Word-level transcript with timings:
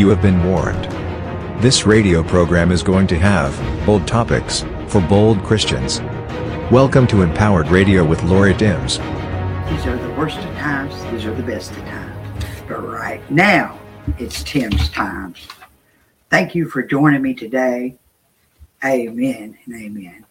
You 0.00 0.08
have 0.08 0.22
been 0.22 0.42
warned. 0.44 0.84
This 1.62 1.84
radio 1.84 2.22
program 2.22 2.72
is 2.72 2.82
going 2.82 3.06
to 3.08 3.18
have 3.18 3.54
bold 3.84 4.08
topics 4.08 4.64
for 4.88 5.02
bold 5.02 5.44
Christians. 5.44 6.00
Welcome 6.72 7.06
to 7.08 7.20
Empowered 7.20 7.68
Radio 7.68 8.02
with 8.02 8.22
Lori 8.22 8.54
Timms. 8.54 8.96
These 8.96 9.86
are 9.86 9.98
the 9.98 10.14
worst 10.16 10.38
of 10.38 10.54
times, 10.54 10.94
these 11.12 11.26
are 11.26 11.34
the 11.34 11.42
best 11.42 11.72
of 11.72 11.84
times. 11.84 12.44
But 12.66 12.78
right 12.78 13.30
now, 13.30 13.78
it's 14.16 14.42
Tim's 14.42 14.88
times. 14.88 15.46
Thank 16.30 16.54
you 16.54 16.70
for 16.70 16.82
joining 16.82 17.20
me 17.20 17.34
today. 17.34 17.98
Amen 18.82 19.58
and 19.66 19.74
amen. 19.74 20.24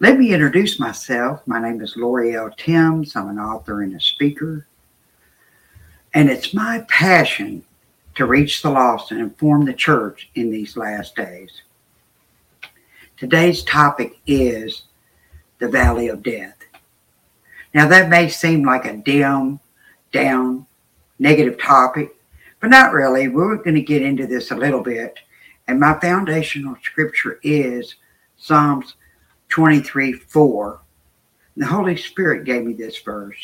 Let 0.00 0.18
me 0.18 0.32
introduce 0.32 0.80
myself. 0.80 1.46
My 1.46 1.60
name 1.60 1.80
is 1.82 1.96
Lori 1.96 2.34
L. 2.34 2.50
Timms. 2.56 3.14
I'm 3.14 3.28
an 3.28 3.38
author 3.38 3.82
and 3.82 3.94
a 3.94 4.00
speaker. 4.00 4.66
And 6.12 6.28
it's 6.28 6.52
my 6.52 6.84
passion 6.88 7.62
to 8.14 8.26
reach 8.26 8.62
the 8.62 8.70
lost 8.70 9.10
and 9.10 9.20
inform 9.20 9.64
the 9.64 9.72
church 9.72 10.30
in 10.34 10.50
these 10.50 10.76
last 10.76 11.16
days. 11.16 11.62
Today's 13.16 13.62
topic 13.62 14.18
is 14.26 14.82
the 15.58 15.68
Valley 15.68 16.08
of 16.08 16.22
Death. 16.22 16.56
Now, 17.74 17.88
that 17.88 18.10
may 18.10 18.28
seem 18.28 18.64
like 18.64 18.84
a 18.84 18.96
dim, 18.96 19.60
down, 20.12 20.66
negative 21.18 21.58
topic, 21.60 22.14
but 22.60 22.70
not 22.70 22.92
really. 22.92 23.28
We're 23.28 23.56
going 23.56 23.76
to 23.76 23.82
get 23.82 24.02
into 24.02 24.26
this 24.26 24.50
a 24.50 24.56
little 24.56 24.82
bit. 24.82 25.18
And 25.68 25.80
my 25.80 25.98
foundational 26.00 26.76
scripture 26.82 27.38
is 27.42 27.94
Psalms 28.36 28.96
23 29.48 30.14
4. 30.14 30.80
The 31.56 31.66
Holy 31.66 31.96
Spirit 31.96 32.44
gave 32.44 32.64
me 32.64 32.72
this 32.72 32.98
verse. 32.98 33.36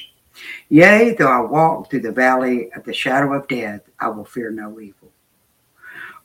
Yea, 0.69 1.15
though 1.19 1.31
I 1.31 1.41
walk 1.41 1.91
through 1.91 2.01
the 2.01 2.13
valley 2.13 2.71
of 2.73 2.85
the 2.85 2.93
shadow 2.93 3.33
of 3.33 3.49
death, 3.49 3.83
I 4.01 4.09
will 4.09 4.25
fear 4.25 4.51
no 4.51 4.81
evil. 4.81 5.11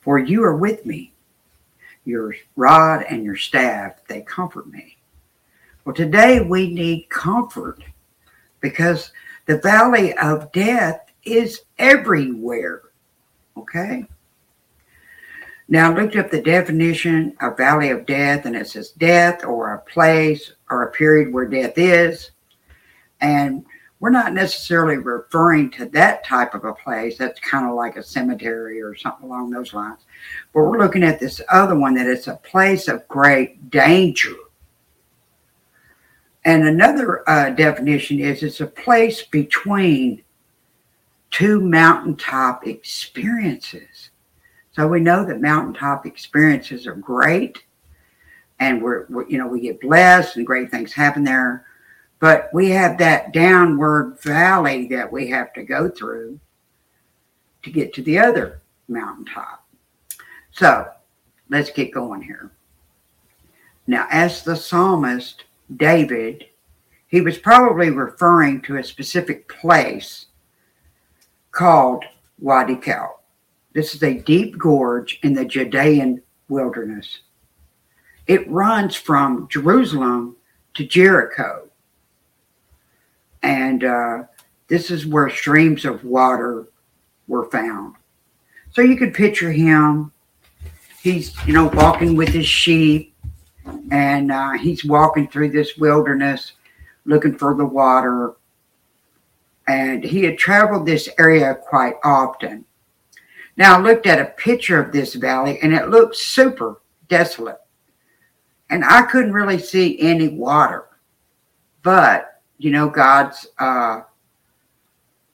For 0.00 0.18
you 0.18 0.44
are 0.44 0.56
with 0.56 0.84
me. 0.84 1.12
Your 2.04 2.34
rod 2.56 3.04
and 3.08 3.24
your 3.24 3.36
staff, 3.36 4.04
they 4.06 4.20
comfort 4.22 4.66
me. 4.66 4.98
Well, 5.84 5.94
today 5.94 6.40
we 6.40 6.72
need 6.72 7.08
comfort 7.08 7.82
because 8.60 9.12
the 9.46 9.58
valley 9.58 10.16
of 10.18 10.52
death 10.52 11.00
is 11.24 11.62
everywhere. 11.78 12.82
Okay? 13.56 14.06
Now, 15.68 15.90
I 15.90 15.94
looked 15.94 16.16
up 16.16 16.30
the 16.30 16.42
definition 16.42 17.34
of 17.40 17.56
valley 17.56 17.90
of 17.90 18.04
death, 18.04 18.44
and 18.44 18.54
it 18.54 18.68
says 18.68 18.90
death 18.90 19.44
or 19.44 19.74
a 19.74 19.80
place 19.80 20.52
or 20.70 20.82
a 20.82 20.90
period 20.92 21.32
where 21.32 21.46
death 21.46 21.74
is. 21.76 22.32
And 23.20 23.64
we're 24.04 24.10
not 24.10 24.34
necessarily 24.34 24.98
referring 24.98 25.70
to 25.70 25.86
that 25.86 26.22
type 26.26 26.52
of 26.52 26.66
a 26.66 26.74
place. 26.74 27.16
That's 27.16 27.40
kind 27.40 27.66
of 27.66 27.74
like 27.74 27.96
a 27.96 28.02
cemetery 28.02 28.82
or 28.82 28.94
something 28.94 29.24
along 29.24 29.48
those 29.48 29.72
lines. 29.72 30.00
But 30.52 30.64
we're 30.64 30.76
looking 30.76 31.02
at 31.02 31.18
this 31.18 31.40
other 31.48 31.74
one 31.74 31.94
that 31.94 32.06
it's 32.06 32.26
a 32.26 32.36
place 32.36 32.86
of 32.86 33.08
great 33.08 33.70
danger. 33.70 34.34
And 36.44 36.68
another 36.68 37.26
uh, 37.26 37.48
definition 37.48 38.20
is 38.20 38.42
it's 38.42 38.60
a 38.60 38.66
place 38.66 39.22
between 39.22 40.22
two 41.30 41.62
mountaintop 41.62 42.66
experiences. 42.66 44.10
So 44.72 44.86
we 44.86 45.00
know 45.00 45.24
that 45.24 45.40
mountaintop 45.40 46.04
experiences 46.04 46.86
are 46.86 46.94
great, 46.94 47.64
and 48.60 48.82
we're, 48.82 49.06
we're, 49.08 49.26
you 49.28 49.38
know 49.38 49.46
we 49.46 49.62
get 49.62 49.80
blessed 49.80 50.36
and 50.36 50.46
great 50.46 50.70
things 50.70 50.92
happen 50.92 51.24
there. 51.24 51.64
But 52.20 52.48
we 52.52 52.70
have 52.70 52.98
that 52.98 53.32
downward 53.32 54.18
valley 54.22 54.86
that 54.88 55.12
we 55.12 55.28
have 55.28 55.52
to 55.54 55.62
go 55.62 55.88
through 55.88 56.40
to 57.62 57.70
get 57.70 57.92
to 57.94 58.02
the 58.02 58.18
other 58.18 58.62
mountaintop. 58.88 59.66
So 60.52 60.88
let's 61.48 61.70
get 61.70 61.92
going 61.92 62.22
here. 62.22 62.50
Now, 63.86 64.06
as 64.10 64.42
the 64.42 64.56
psalmist 64.56 65.44
David, 65.76 66.46
he 67.08 67.20
was 67.20 67.38
probably 67.38 67.90
referring 67.90 68.62
to 68.62 68.76
a 68.76 68.84
specific 68.84 69.48
place 69.48 70.26
called 71.50 72.04
Wadi 72.38 72.76
Kal. 72.76 73.22
This 73.72 73.94
is 73.94 74.02
a 74.02 74.14
deep 74.20 74.56
gorge 74.56 75.18
in 75.22 75.34
the 75.34 75.44
Judean 75.44 76.22
wilderness. 76.48 77.20
It 78.26 78.48
runs 78.50 78.96
from 78.96 79.48
Jerusalem 79.50 80.36
to 80.74 80.84
Jericho. 80.84 81.68
And 83.64 83.82
uh, 83.82 84.24
this 84.68 84.90
is 84.90 85.06
where 85.06 85.30
streams 85.30 85.86
of 85.86 86.04
water 86.04 86.68
were 87.28 87.50
found. 87.50 87.94
So 88.72 88.82
you 88.82 88.96
could 88.96 89.14
picture 89.14 89.50
him. 89.50 90.12
He's, 91.02 91.34
you 91.46 91.54
know, 91.54 91.68
walking 91.68 92.14
with 92.14 92.28
his 92.28 92.46
sheep 92.46 93.16
and 93.90 94.30
uh, 94.30 94.52
he's 94.52 94.84
walking 94.84 95.28
through 95.28 95.50
this 95.50 95.78
wilderness 95.78 96.52
looking 97.06 97.38
for 97.38 97.54
the 97.54 97.64
water. 97.64 98.34
And 99.66 100.04
he 100.04 100.24
had 100.24 100.36
traveled 100.36 100.84
this 100.84 101.08
area 101.18 101.54
quite 101.54 101.94
often. 102.04 102.66
Now 103.56 103.78
I 103.78 103.80
looked 103.80 104.06
at 104.06 104.20
a 104.20 104.34
picture 104.36 104.78
of 104.78 104.92
this 104.92 105.14
valley 105.14 105.58
and 105.62 105.72
it 105.72 105.88
looked 105.88 106.16
super 106.16 106.82
desolate. 107.08 107.60
And 108.68 108.84
I 108.84 109.02
couldn't 109.02 109.32
really 109.32 109.58
see 109.58 109.98
any 110.00 110.28
water. 110.28 110.84
But, 111.82 112.33
you 112.58 112.70
know, 112.70 112.88
God's 112.88 113.46
uh, 113.58 114.02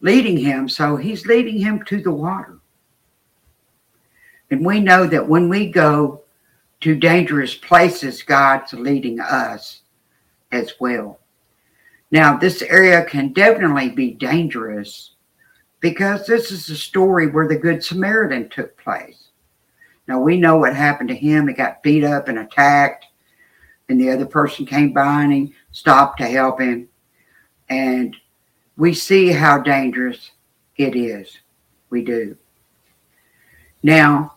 leading 0.01 0.37
him. 0.37 0.69
So 0.69 0.97
he's 0.97 1.27
leading 1.27 1.59
him 1.59 1.83
to 1.85 2.03
the 2.03 2.13
water. 2.13 2.59
And 4.51 4.65
we 4.65 4.81
know 4.81 5.07
that 5.07 5.29
when 5.29 5.49
we 5.49 5.71
go 5.71 6.23
to 6.81 6.95
dangerous 6.97 7.55
places, 7.55 8.23
God's 8.23 8.73
leading 8.73 9.21
us 9.21 9.83
as 10.51 10.75
well. 10.81 11.21
Now, 12.11 12.37
this 12.37 12.63
area 12.63 13.05
can 13.05 13.33
definitely 13.33 13.91
be 13.91 14.13
dangerous 14.13 15.13
because 15.79 16.27
this 16.27 16.51
is 16.51 16.69
a 16.69 16.77
story 16.77 17.29
where 17.29 17.47
the 17.47 17.57
Good 17.57 17.85
Samaritan 17.85 18.49
took 18.49 18.77
place. 18.77 19.29
Now, 20.09 20.21
we 20.21 20.37
know 20.37 20.57
what 20.57 20.75
happened 20.75 21.09
to 21.11 21.15
him. 21.15 21.47
He 21.47 21.55
got 21.55 21.85
beat 21.85 22.03
up 22.03 22.27
and 22.27 22.41
attacked, 22.41 23.07
and 23.89 24.01
the 24.01 24.11
other 24.11 24.27
person 24.27 24.67
came 24.67 24.93
by 24.93 25.23
and 25.23 25.33
he 25.33 25.55
stopped 25.71 26.19
to 26.19 26.27
help 26.27 26.61
him. 26.61 26.89
And 27.71 28.17
we 28.77 28.93
see 28.93 29.29
how 29.29 29.59
dangerous 29.59 30.33
it 30.77 30.95
is. 30.95 31.39
We 31.89 32.05
do. 32.05 32.37
Now, 33.83 34.35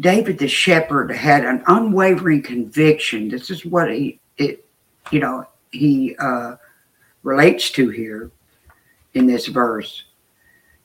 David 0.00 0.38
the 0.38 0.48
shepherd 0.48 1.10
had 1.10 1.44
an 1.44 1.64
unwavering 1.66 2.42
conviction. 2.42 3.28
This 3.28 3.50
is 3.50 3.64
what 3.64 3.90
he, 3.90 4.20
it, 4.36 4.64
you 5.10 5.20
know, 5.20 5.46
he 5.70 6.14
uh, 6.18 6.56
relates 7.22 7.70
to 7.72 7.88
here 7.88 8.30
in 9.14 9.26
this 9.26 9.46
verse 9.46 10.04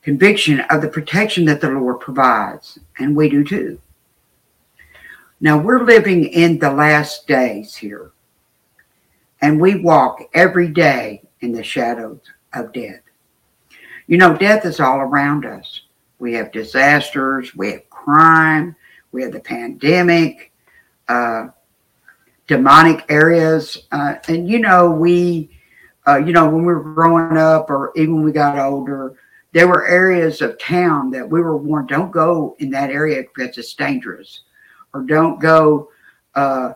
conviction 0.01 0.61
of 0.71 0.81
the 0.81 0.87
protection 0.87 1.45
that 1.45 1.61
the 1.61 1.69
Lord 1.69 1.99
provides, 1.99 2.79
and 2.97 3.15
we 3.15 3.29
do 3.29 3.43
too. 3.43 3.79
Now 5.39 5.57
we're 5.57 5.83
living 5.83 6.25
in 6.25 6.59
the 6.59 6.71
last 6.71 7.27
days 7.27 7.75
here, 7.75 8.11
and 9.41 9.59
we 9.59 9.81
walk 9.81 10.21
every 10.33 10.67
day 10.67 11.23
in 11.41 11.51
the 11.51 11.63
shadows 11.63 12.21
of 12.53 12.73
death. 12.73 13.01
You 14.07 14.17
know, 14.17 14.35
death 14.35 14.65
is 14.65 14.79
all 14.79 14.99
around 14.99 15.45
us. 15.45 15.83
We 16.19 16.33
have 16.33 16.51
disasters, 16.51 17.55
we 17.55 17.71
have 17.71 17.89
crime, 17.89 18.75
we 19.11 19.23
have 19.23 19.31
the 19.31 19.39
pandemic, 19.39 20.51
uh, 21.07 21.47
demonic 22.47 23.05
areas, 23.09 23.77
uh, 23.91 24.15
and 24.27 24.47
you 24.47 24.59
know 24.59 24.91
we 24.91 25.49
uh, 26.07 26.17
you 26.17 26.33
know, 26.33 26.49
when 26.49 26.65
we 26.65 26.73
were 26.73 26.81
growing 26.81 27.37
up 27.37 27.69
or 27.69 27.91
even 27.95 28.15
when 28.15 28.23
we 28.23 28.31
got 28.31 28.57
older, 28.57 29.15
there 29.53 29.67
were 29.67 29.87
areas 29.87 30.41
of 30.41 30.57
town 30.57 31.11
that 31.11 31.29
we 31.29 31.41
were 31.41 31.57
warned 31.57 31.89
don't 31.89 32.11
go 32.11 32.55
in 32.59 32.69
that 32.71 32.89
area 32.89 33.23
because 33.23 33.57
it's 33.57 33.73
dangerous, 33.73 34.43
or 34.93 35.01
don't 35.01 35.39
go 35.39 35.89
uh, 36.35 36.73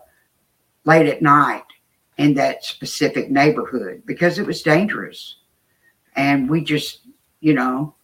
late 0.83 1.07
at 1.07 1.21
night 1.21 1.63
in 2.17 2.33
that 2.35 2.63
specific 2.63 3.29
neighborhood 3.29 4.03
because 4.05 4.39
it 4.39 4.45
was 4.45 4.61
dangerous. 4.61 5.37
And 6.15 6.49
we 6.49 6.63
just, 6.63 7.01
you 7.41 7.53
know, 7.53 7.95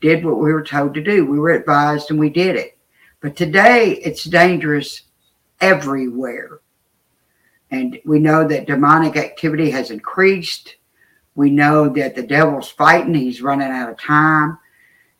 did 0.00 0.24
what 0.24 0.38
we 0.38 0.52
were 0.52 0.62
told 0.62 0.94
to 0.94 1.02
do. 1.02 1.24
We 1.24 1.38
were 1.38 1.50
advised 1.50 2.10
and 2.10 2.20
we 2.20 2.28
did 2.28 2.56
it. 2.56 2.78
But 3.20 3.36
today 3.36 3.92
it's 4.04 4.24
dangerous 4.24 5.02
everywhere. 5.60 6.60
And 7.70 7.98
we 8.04 8.18
know 8.18 8.46
that 8.46 8.66
demonic 8.66 9.16
activity 9.16 9.70
has 9.70 9.90
increased. 9.90 10.76
We 11.34 11.50
know 11.50 11.88
that 11.88 12.14
the 12.14 12.22
devil's 12.22 12.70
fighting. 12.70 13.14
He's 13.14 13.42
running 13.42 13.70
out 13.70 13.90
of 13.90 13.98
time. 13.98 14.58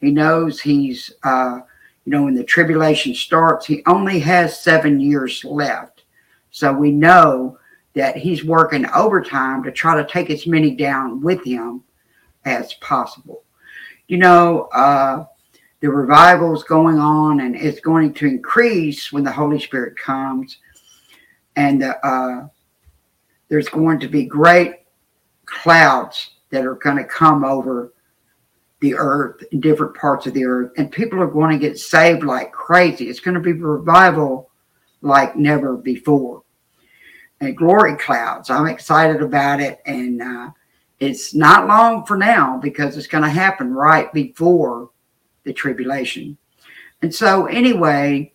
He 0.01 0.11
knows 0.11 0.61
he's, 0.61 1.13
uh, 1.23 1.61
you 2.05 2.13
know, 2.13 2.25
when 2.25 2.35
the 2.35 2.45
tribulation 2.45 3.15
starts, 3.15 3.65
he 3.65 3.83
only 3.87 4.21
has 4.21 4.61
seven 4.61 5.01
years 5.01 5.43
left. 5.45 6.05
So 6.51 6.73
we 6.73 6.93
know 6.93 7.59
that 7.95 8.17
he's 8.17 8.45
working 8.45 8.87
overtime 8.95 9.63
to 9.63 9.73
try 9.73 9.97
to 9.97 10.09
take 10.09 10.31
as 10.31 10.47
many 10.47 10.75
down 10.75 11.21
with 11.21 11.45
him 11.45 11.83
as 12.45 12.75
possible. 12.75 13.43
You 14.09 14.19
know, 14.19 14.69
uh, 14.73 15.25
the 15.81 15.91
revival 15.91 16.55
is 16.55 16.63
going 16.65 16.99
on 16.99 17.41
and 17.41 17.55
it's 17.57 17.81
going 17.81 18.15
to 18.15 18.27
increase 18.27 19.13
when 19.13 19.25
the 19.25 19.33
Holy 19.33 19.61
Spirit 19.61 19.97
comes. 19.97 20.59
And 21.57 21.85
uh, 21.85 22.49
there's 23.49 23.69
going 23.69 24.01
to 24.01 24.09
be 24.09 24.25
great 24.25 24.81
clouds 25.47 26.31
that 26.51 26.65
are 26.65 26.75
going 26.77 26.97
to 26.97 27.05
come 27.05 27.45
over 27.45 27.93
the 28.81 28.95
earth 28.95 29.43
different 29.61 29.95
parts 29.97 30.27
of 30.27 30.35
the 30.35 30.45
earth, 30.45 30.71
and 30.77 30.93
people 30.93 31.19
are 31.21 31.27
going 31.27 31.51
to 31.51 31.59
get 31.59 31.79
saved 31.79 32.23
like 32.23 32.53
crazy. 32.53 33.09
It's 33.09 33.21
going 33.21 33.35
to 33.35 33.41
be 33.41 33.53
revival 33.53 34.51
like 35.01 35.37
never 35.37 35.77
before. 35.77 36.44
And 37.41 37.57
glory 37.57 37.97
clouds, 37.97 38.49
I'm 38.49 38.67
excited 38.67 39.21
about 39.21 39.61
it, 39.61 39.81
and 39.87 40.23
uh, 40.23 40.51
it's 41.01 41.35
not 41.35 41.67
long 41.67 42.07
for 42.07 42.17
now 42.17 42.59
because 42.59 42.97
it's 42.97 43.07
going 43.07 43.25
to 43.25 43.31
happen 43.31 43.73
right 43.73 44.13
before 44.13 44.91
the 45.45 45.53
tribulation. 45.53 46.37
And 47.03 47.15
so, 47.15 47.47
anyway, 47.47 48.33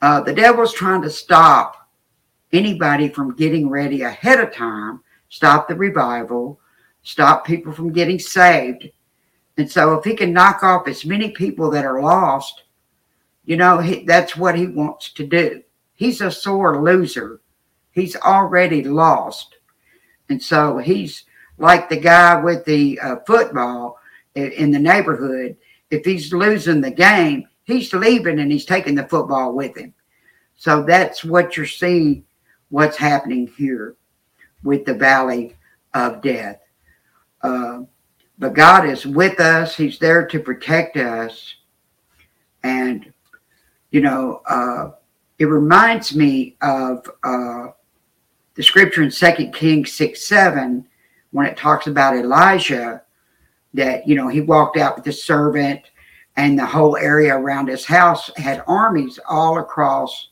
uh, 0.00 0.20
the 0.22 0.32
devil's 0.32 0.72
trying 0.72 1.02
to 1.02 1.10
stop 1.10 1.88
anybody 2.52 3.08
from 3.08 3.36
getting 3.36 3.68
ready 3.68 4.02
ahead 4.02 4.40
of 4.40 4.52
time, 4.52 5.00
stop 5.28 5.68
the 5.68 5.76
revival, 5.76 6.58
stop 7.02 7.46
people 7.46 7.72
from 7.72 7.92
getting 7.92 8.18
saved. 8.18 8.90
And 9.56 9.70
so, 9.70 9.94
if 9.94 10.04
he 10.04 10.16
can 10.16 10.32
knock 10.32 10.62
off 10.62 10.88
as 10.88 11.04
many 11.04 11.30
people 11.30 11.70
that 11.70 11.84
are 11.84 12.02
lost, 12.02 12.64
you 13.44 13.56
know, 13.56 13.78
he, 13.78 14.04
that's 14.04 14.36
what 14.36 14.56
he 14.56 14.66
wants 14.66 15.12
to 15.12 15.26
do. 15.26 15.62
He's 15.94 16.20
a 16.20 16.30
sore 16.30 16.82
loser. 16.82 17.40
He's 17.92 18.16
already 18.16 18.84
lost. 18.84 19.54
And 20.28 20.42
so, 20.42 20.78
he's 20.78 21.24
like 21.58 21.88
the 21.88 22.00
guy 22.00 22.40
with 22.42 22.64
the 22.64 22.98
uh, 23.00 23.16
football 23.26 23.98
in 24.34 24.70
the 24.70 24.78
neighborhood. 24.78 25.56
If 25.90 26.04
he's 26.04 26.32
losing 26.32 26.80
the 26.80 26.90
game, 26.90 27.48
he's 27.64 27.92
leaving 27.92 28.40
and 28.40 28.50
he's 28.50 28.64
taking 28.64 28.94
the 28.94 29.06
football 29.08 29.52
with 29.52 29.76
him. 29.76 29.92
So 30.56 30.82
that's 30.82 31.24
what 31.24 31.56
you're 31.56 31.66
seeing, 31.66 32.24
what's 32.70 32.96
happening 32.96 33.52
here 33.56 33.96
with 34.62 34.84
the 34.84 34.94
valley 34.94 35.56
of 35.92 36.22
death. 36.22 36.60
Uh, 37.42 37.80
but 38.38 38.54
God 38.54 38.88
is 38.88 39.06
with 39.06 39.38
us. 39.40 39.76
He's 39.76 39.98
there 39.98 40.26
to 40.26 40.40
protect 40.40 40.96
us. 40.96 41.54
And, 42.62 43.12
you 43.90 44.00
know, 44.00 44.40
uh, 44.48 44.92
it 45.38 45.46
reminds 45.46 46.14
me 46.14 46.56
of 46.62 47.08
uh, 47.22 47.68
the 48.54 48.62
scripture 48.62 49.02
in 49.02 49.10
Second 49.10 49.54
Kings 49.54 49.92
6 49.92 50.26
7 50.26 50.86
when 51.30 51.46
it 51.46 51.56
talks 51.56 51.86
about 51.86 52.16
Elijah 52.16 53.02
that, 53.74 54.06
you 54.06 54.14
know, 54.14 54.28
he 54.28 54.40
walked 54.40 54.76
out 54.76 54.96
with 54.96 55.04
the 55.04 55.12
servant 55.12 55.80
and 56.36 56.58
the 56.58 56.66
whole 56.66 56.96
area 56.96 57.34
around 57.36 57.68
his 57.68 57.84
house 57.84 58.30
had 58.36 58.64
armies 58.66 59.18
all 59.28 59.58
across 59.58 60.28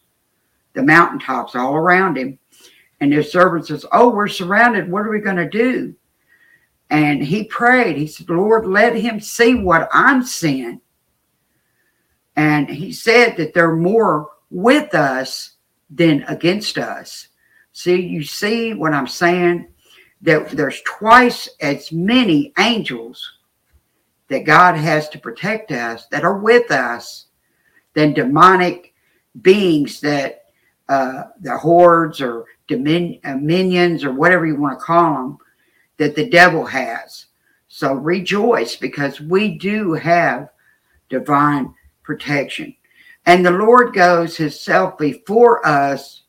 the 0.74 0.82
mountaintops, 0.82 1.54
all 1.54 1.74
around 1.74 2.16
him. 2.16 2.38
And 3.00 3.12
his 3.12 3.32
servant 3.32 3.66
says, 3.66 3.86
Oh, 3.92 4.10
we're 4.10 4.28
surrounded. 4.28 4.90
What 4.90 5.06
are 5.06 5.10
we 5.10 5.20
going 5.20 5.36
to 5.36 5.48
do? 5.48 5.94
And 6.90 7.22
he 7.22 7.44
prayed. 7.44 7.96
He 7.96 8.06
said, 8.06 8.28
Lord, 8.28 8.66
let 8.66 8.94
him 8.94 9.20
see 9.20 9.54
what 9.54 9.88
I'm 9.92 10.22
seeing. 10.22 10.80
And 12.36 12.68
he 12.68 12.92
said 12.92 13.36
that 13.36 13.54
they're 13.54 13.76
more 13.76 14.28
with 14.50 14.94
us 14.94 15.52
than 15.88 16.24
against 16.24 16.78
us. 16.78 17.28
See, 17.82 18.02
you 18.02 18.22
see 18.22 18.74
what 18.74 18.92
I'm 18.92 19.06
saying? 19.06 19.66
That 20.20 20.50
there's 20.50 20.82
twice 20.82 21.48
as 21.62 21.90
many 21.90 22.52
angels 22.58 23.38
that 24.28 24.44
God 24.44 24.76
has 24.76 25.08
to 25.08 25.18
protect 25.18 25.72
us 25.72 26.04
that 26.08 26.22
are 26.22 26.36
with 26.36 26.70
us 26.70 27.28
than 27.94 28.12
demonic 28.12 28.92
beings 29.40 29.98
that 30.02 30.44
uh, 30.90 31.22
the 31.40 31.56
hordes 31.56 32.20
or 32.20 32.44
domin- 32.68 33.18
uh, 33.24 33.36
minions 33.36 34.04
or 34.04 34.12
whatever 34.12 34.46
you 34.46 34.56
want 34.56 34.78
to 34.78 34.84
call 34.84 35.14
them 35.14 35.38
that 35.96 36.14
the 36.14 36.28
devil 36.28 36.66
has. 36.66 37.28
So 37.68 37.94
rejoice 37.94 38.76
because 38.76 39.22
we 39.22 39.56
do 39.56 39.94
have 39.94 40.50
divine 41.08 41.74
protection. 42.02 42.76
And 43.24 43.46
the 43.46 43.52
Lord 43.52 43.94
goes 43.94 44.36
himself 44.36 44.98
before 44.98 45.66
us 45.66 46.19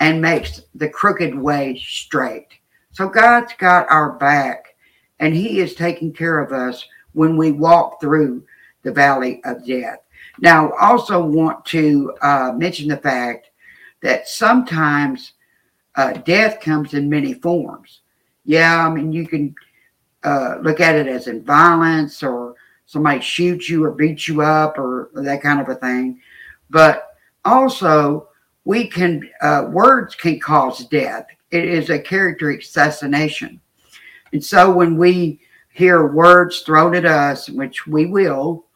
and 0.00 0.20
makes 0.20 0.62
the 0.74 0.88
crooked 0.88 1.34
way 1.34 1.82
straight. 1.84 2.48
So 2.92 3.08
God's 3.08 3.52
got 3.58 3.90
our 3.90 4.12
back 4.12 4.76
and 5.20 5.34
he 5.34 5.60
is 5.60 5.74
taking 5.74 6.12
care 6.12 6.38
of 6.38 6.52
us 6.52 6.86
when 7.12 7.36
we 7.36 7.52
walk 7.52 8.00
through 8.00 8.44
the 8.82 8.92
valley 8.92 9.40
of 9.44 9.66
death. 9.66 9.98
Now, 10.40 10.70
I 10.72 10.90
also 10.90 11.22
want 11.24 11.64
to 11.66 12.14
uh, 12.22 12.52
mention 12.56 12.88
the 12.88 12.96
fact 12.96 13.50
that 14.02 14.28
sometimes 14.28 15.32
uh, 15.96 16.12
death 16.12 16.60
comes 16.60 16.94
in 16.94 17.10
many 17.10 17.34
forms 17.34 18.00
yeah, 18.48 18.86
I 18.86 18.90
mean, 18.90 19.12
you 19.12 19.28
can 19.28 19.54
uh, 20.24 20.56
look 20.62 20.80
at 20.80 20.96
it 20.96 21.06
as 21.06 21.26
in 21.26 21.44
violence 21.44 22.22
or 22.22 22.54
somebody 22.86 23.20
shoots 23.20 23.68
you 23.68 23.84
or 23.84 23.90
beats 23.90 24.26
you 24.26 24.40
up 24.40 24.78
or 24.78 25.10
that 25.12 25.42
kind 25.42 25.60
of 25.60 25.68
a 25.68 25.74
thing. 25.74 26.22
But 26.70 27.14
also, 27.44 28.27
we 28.68 28.86
can, 28.86 29.26
uh, 29.40 29.66
words 29.70 30.14
can 30.14 30.38
cause 30.38 30.84
death. 30.88 31.26
It 31.50 31.64
is 31.64 31.88
a 31.88 31.98
character 31.98 32.50
assassination. 32.50 33.62
And 34.34 34.44
so 34.44 34.70
when 34.70 34.98
we 34.98 35.40
hear 35.72 36.12
words 36.12 36.60
thrown 36.60 36.94
at 36.94 37.06
us, 37.06 37.48
which 37.48 37.86
we 37.86 38.04
will, 38.04 38.66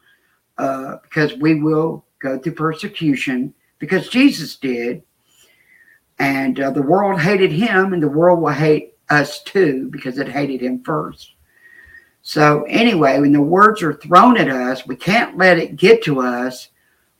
uh, 0.57 0.95
because 1.03 1.35
we 1.35 1.61
will 1.61 2.05
go 2.17 2.39
through 2.39 2.55
persecution, 2.55 3.53
because 3.77 4.09
Jesus 4.09 4.55
did, 4.55 5.03
and 6.17 6.59
uh, 6.59 6.71
the 6.71 6.81
world 6.81 7.21
hated 7.21 7.51
him, 7.51 7.93
and 7.93 8.01
the 8.01 8.07
world 8.07 8.41
will 8.41 8.49
hate 8.49 8.95
us 9.11 9.43
too 9.43 9.89
because 9.91 10.17
it 10.17 10.27
hated 10.27 10.59
him 10.59 10.83
first. 10.83 11.35
So, 12.23 12.63
anyway, 12.63 13.19
when 13.19 13.31
the 13.31 13.41
words 13.41 13.83
are 13.83 13.93
thrown 13.93 14.37
at 14.37 14.49
us, 14.49 14.87
we 14.87 14.95
can't 14.95 15.37
let 15.37 15.59
it 15.59 15.75
get 15.75 16.03
to 16.05 16.21
us. 16.21 16.69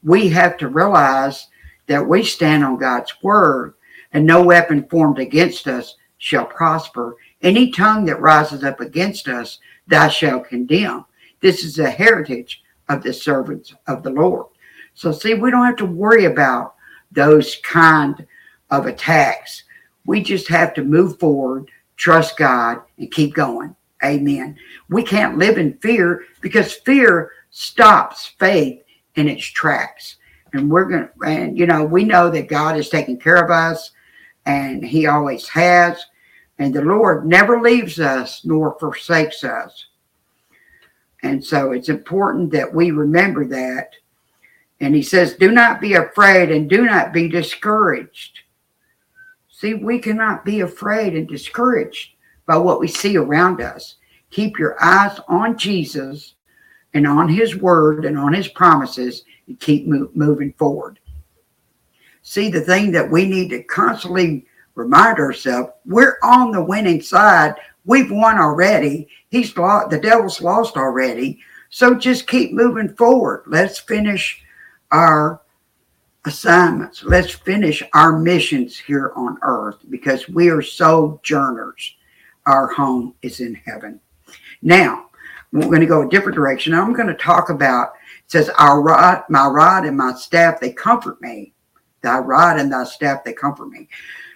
We 0.01 0.29
have 0.29 0.57
to 0.57 0.69
realize 0.69 1.49
that 1.87 2.07
we 2.07 2.23
stand 2.23 2.63
on 2.63 2.77
God's 2.77 3.13
word, 3.21 3.73
and 4.11 4.25
no 4.25 4.43
weapon 4.43 4.87
formed 4.89 5.19
against 5.19 5.67
us 5.67 5.95
shall 6.17 6.45
prosper. 6.45 7.17
Any 7.41 7.71
tongue 7.71 8.05
that 8.05 8.21
rises 8.21 8.63
up 8.63 8.79
against 8.79 9.27
us, 9.27 9.59
thou 9.87 10.07
shalt 10.07 10.47
condemn. 10.47 11.05
This 11.41 11.63
is 11.63 11.75
the 11.75 11.89
heritage 11.89 12.63
of 12.89 13.03
the 13.03 13.13
servants 13.13 13.73
of 13.87 14.03
the 14.03 14.11
Lord. 14.11 14.47
So, 14.93 15.11
see, 15.11 15.33
we 15.33 15.51
don't 15.51 15.65
have 15.65 15.75
to 15.77 15.85
worry 15.85 16.25
about 16.25 16.75
those 17.11 17.57
kind 17.63 18.25
of 18.69 18.85
attacks. 18.85 19.63
We 20.05 20.21
just 20.21 20.47
have 20.47 20.73
to 20.75 20.83
move 20.83 21.19
forward 21.19 21.69
trust 21.97 22.37
God, 22.37 22.81
and 22.97 23.11
keep 23.11 23.33
going. 23.33 23.75
Amen. 24.03 24.57
We 24.89 25.03
can't 25.03 25.37
live 25.37 25.57
in 25.57 25.77
fear 25.77 26.23
because 26.41 26.73
fear 26.73 27.31
stops 27.51 28.33
faith 28.39 28.83
in 29.15 29.29
its 29.29 29.45
tracks. 29.45 30.17
And 30.53 30.69
we're 30.69 30.85
going 30.85 31.07
to, 31.07 31.27
and 31.27 31.57
you 31.57 31.65
know, 31.65 31.83
we 31.83 32.03
know 32.03 32.29
that 32.29 32.47
God 32.47 32.77
is 32.77 32.89
taking 32.89 33.19
care 33.19 33.43
of 33.43 33.49
us 33.49 33.91
and 34.45 34.83
He 34.85 35.07
always 35.07 35.47
has. 35.49 36.05
And 36.59 36.73
the 36.73 36.83
Lord 36.83 37.25
never 37.25 37.59
leaves 37.59 37.99
us 37.99 38.45
nor 38.45 38.77
forsakes 38.79 39.43
us. 39.43 39.87
And 41.23 41.43
so 41.43 41.71
it's 41.71 41.89
important 41.89 42.51
that 42.51 42.73
we 42.73 42.91
remember 42.91 43.45
that. 43.47 43.95
And 44.79 44.93
He 44.93 45.01
says, 45.01 45.33
Do 45.33 45.51
not 45.51 45.81
be 45.81 45.93
afraid 45.93 46.51
and 46.51 46.69
do 46.69 46.85
not 46.85 47.13
be 47.13 47.27
discouraged. 47.27 48.41
See, 49.49 49.73
we 49.73 49.97
cannot 49.99 50.45
be 50.45 50.59
afraid 50.59 51.15
and 51.15 51.27
discouraged 51.27 52.11
by 52.45 52.57
what 52.57 52.79
we 52.79 52.87
see 52.87 53.17
around 53.17 53.61
us. 53.61 53.95
Keep 54.29 54.59
your 54.59 54.75
eyes 54.83 55.19
on 55.27 55.57
Jesus 55.57 56.33
and 56.93 57.07
on 57.07 57.27
his 57.29 57.55
word 57.55 58.05
and 58.05 58.17
on 58.17 58.33
his 58.33 58.47
promises 58.47 59.23
and 59.47 59.59
keep 59.59 59.87
moving 59.87 60.53
forward. 60.53 60.99
See, 62.21 62.49
the 62.49 62.61
thing 62.61 62.91
that 62.91 63.09
we 63.09 63.25
need 63.25 63.49
to 63.49 63.63
constantly 63.63 64.45
remind 64.75 65.19
ourselves 65.19 65.71
we're 65.85 66.17
on 66.23 66.51
the 66.51 66.63
winning 66.63 67.01
side. 67.01 67.55
We've 67.85 68.11
won 68.11 68.39
already. 68.39 69.07
He's 69.29 69.55
lost, 69.57 69.89
the 69.89 69.99
devil's 69.99 70.41
lost 70.41 70.77
already. 70.77 71.39
So 71.69 71.95
just 71.95 72.27
keep 72.27 72.53
moving 72.53 72.95
forward. 72.95 73.43
Let's 73.47 73.79
finish 73.79 74.43
our 74.91 75.41
assignments. 76.25 77.03
Let's 77.03 77.31
finish 77.31 77.83
our 77.93 78.17
missions 78.17 78.77
here 78.77 79.11
on 79.15 79.37
earth 79.41 79.77
because 79.89 80.29
we 80.29 80.49
are 80.49 80.61
sojourners. 80.61 81.95
Our 82.45 82.67
home 82.67 83.15
is 83.21 83.39
in 83.39 83.55
heaven. 83.55 83.99
Now, 84.61 85.09
we're 85.53 85.67
going 85.67 85.81
to 85.81 85.85
go 85.85 86.01
a 86.01 86.09
different 86.09 86.35
direction. 86.35 86.73
I'm 86.73 86.93
going 86.93 87.07
to 87.07 87.13
talk 87.13 87.49
about 87.49 87.93
it 88.25 88.31
says, 88.31 88.49
Our 88.57 88.81
rod, 88.81 89.23
my 89.29 89.45
rod 89.45 89.85
and 89.85 89.95
my 89.95 90.13
staff, 90.15 90.59
they 90.59 90.73
comfort 90.73 91.21
me. 91.21 91.53
Thy 92.01 92.17
rod 92.17 92.59
and 92.59 92.71
thy 92.71 92.83
staff, 92.83 93.23
they 93.23 93.33
comfort 93.33 93.69
me. 93.69 93.87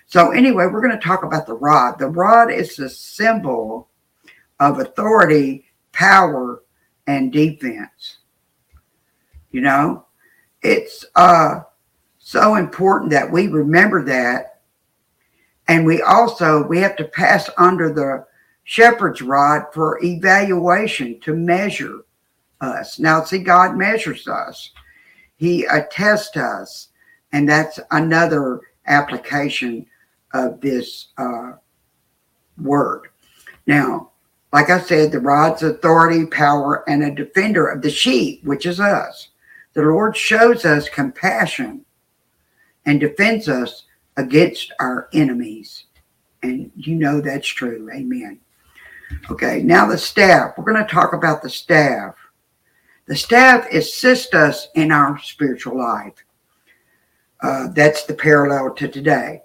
So, 0.05 0.31
anyway, 0.31 0.67
we're 0.67 0.81
going 0.81 0.97
to 0.97 1.05
talk 1.05 1.23
about 1.23 1.47
the 1.47 1.55
rod. 1.55 1.97
The 1.97 2.07
rod 2.07 2.51
is 2.51 2.77
a 2.79 2.89
symbol 2.89 3.89
of 4.59 4.79
authority, 4.79 5.65
power, 5.91 6.63
and 7.07 7.31
defense. 7.31 8.19
You 9.51 9.61
know, 9.61 10.05
it's 10.61 11.03
uh, 11.15 11.61
so 12.19 12.55
important 12.55 13.11
that 13.11 13.29
we 13.29 13.47
remember 13.47 14.05
that. 14.05 14.61
And 15.67 15.85
we 15.85 16.01
also, 16.01 16.63
we 16.63 16.77
have 16.79 16.95
to 16.97 17.05
pass 17.05 17.49
under 17.57 17.91
the 17.91 18.25
shepherd's 18.69 19.21
rod 19.21 19.63
for 19.73 19.97
evaluation 20.03 21.17
to 21.21 21.33
measure 21.33 22.01
us. 22.59 22.99
Now, 22.99 23.23
see, 23.23 23.37
God 23.37 23.77
measures 23.77 24.27
us. 24.27 24.71
He 25.37 25.63
attests 25.63 26.35
us. 26.35 26.89
And 27.31 27.47
that's 27.47 27.79
another 27.91 28.59
application 28.85 29.85
of 30.33 30.59
this 30.59 31.07
uh, 31.17 31.53
word. 32.61 33.07
Now, 33.67 34.11
like 34.51 34.69
I 34.69 34.81
said, 34.81 35.13
the 35.13 35.21
rod's 35.21 35.63
authority, 35.63 36.25
power, 36.25 36.83
and 36.89 37.03
a 37.03 37.15
defender 37.15 37.67
of 37.67 37.81
the 37.81 37.89
sheep, 37.89 38.43
which 38.43 38.65
is 38.65 38.81
us. 38.81 39.29
The 39.75 39.83
Lord 39.83 40.17
shows 40.17 40.65
us 40.65 40.89
compassion 40.89 41.85
and 42.85 42.99
defends 42.99 43.47
us 43.47 43.85
against 44.17 44.73
our 44.81 45.07
enemies. 45.13 45.85
And 46.43 46.69
you 46.75 46.95
know 46.95 47.21
that's 47.21 47.47
true. 47.47 47.89
Amen. 47.93 48.41
Okay, 49.29 49.61
now 49.63 49.87
the 49.87 49.97
staff. 49.97 50.57
We're 50.57 50.71
going 50.71 50.85
to 50.85 50.93
talk 50.93 51.13
about 51.13 51.41
the 51.41 51.49
staff. 51.49 52.15
The 53.07 53.15
staff 53.15 53.67
assists 53.71 54.33
us 54.33 54.67
in 54.75 54.91
our 54.91 55.17
spiritual 55.19 55.77
life. 55.77 56.23
Uh, 57.41 57.67
that's 57.73 58.03
the 58.03 58.13
parallel 58.13 58.73
to 58.75 58.87
today. 58.87 59.43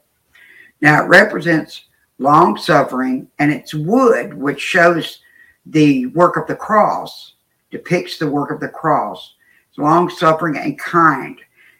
Now, 0.81 1.04
it 1.04 1.09
represents 1.09 1.85
long 2.19 2.57
suffering, 2.57 3.28
and 3.38 3.52
it's 3.52 3.75
wood, 3.75 4.35
which 4.35 4.61
shows 4.61 5.21
the 5.66 6.07
work 6.07 6.37
of 6.37 6.47
the 6.47 6.57
cross, 6.57 7.35
depicts 7.71 8.19
the 8.19 8.31
work 8.31 8.50
of 8.50 8.61
the 8.61 8.69
cross. 8.69 9.35
It's 9.69 9.78
long 9.78 10.09
suffering 10.11 10.57
and 10.57 10.78
kind. 10.78 11.38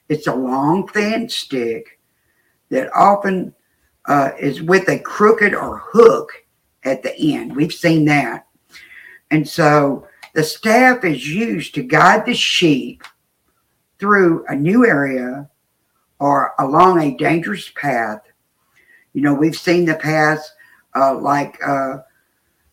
It's 0.09 0.27
a 0.27 0.35
long, 0.35 0.87
thin 0.89 1.29
stick 1.29 1.99
that 2.69 2.91
often 2.95 3.55
uh, 4.07 4.31
is 4.39 4.63
with 4.63 4.89
a 4.89 4.99
crooked 4.99 5.55
or 5.55 5.79
hook 5.79 6.42
at 6.85 7.03
the 7.03 7.35
end. 7.35 7.55
We've 7.55 7.73
seen 7.73 8.05
that. 8.07 8.47
And 9.31 9.49
so 9.49 10.07
the 10.35 10.43
staff 10.43 11.05
is 11.05 11.29
used 11.29 11.75
to 11.75 11.83
guide 11.83 12.27
the 12.27 12.35
sheep 12.35 13.03
through 13.99 14.45
a 14.49 14.55
new 14.55 14.87
area 14.87 15.49
or 16.19 16.55
along 16.59 17.01
a 17.01 17.17
dangerous 17.17 17.71
path. 17.71 18.21
You 19.13 19.23
know, 19.23 19.35
we've 19.35 19.57
seen 19.57 19.85
the 19.85 19.95
paths 19.95 20.53
uh, 20.95 21.15
like, 21.15 21.59
uh, 21.67 21.99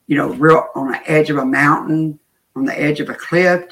you 0.07 0.17
know, 0.17 0.33
real 0.33 0.67
on 0.75 0.91
the 0.91 1.01
edge 1.09 1.29
of 1.29 1.37
a 1.37 1.45
mountain, 1.45 2.19
on 2.55 2.65
the 2.65 2.79
edge 2.79 2.99
of 2.99 3.09
a 3.09 3.15
cliff. 3.15 3.65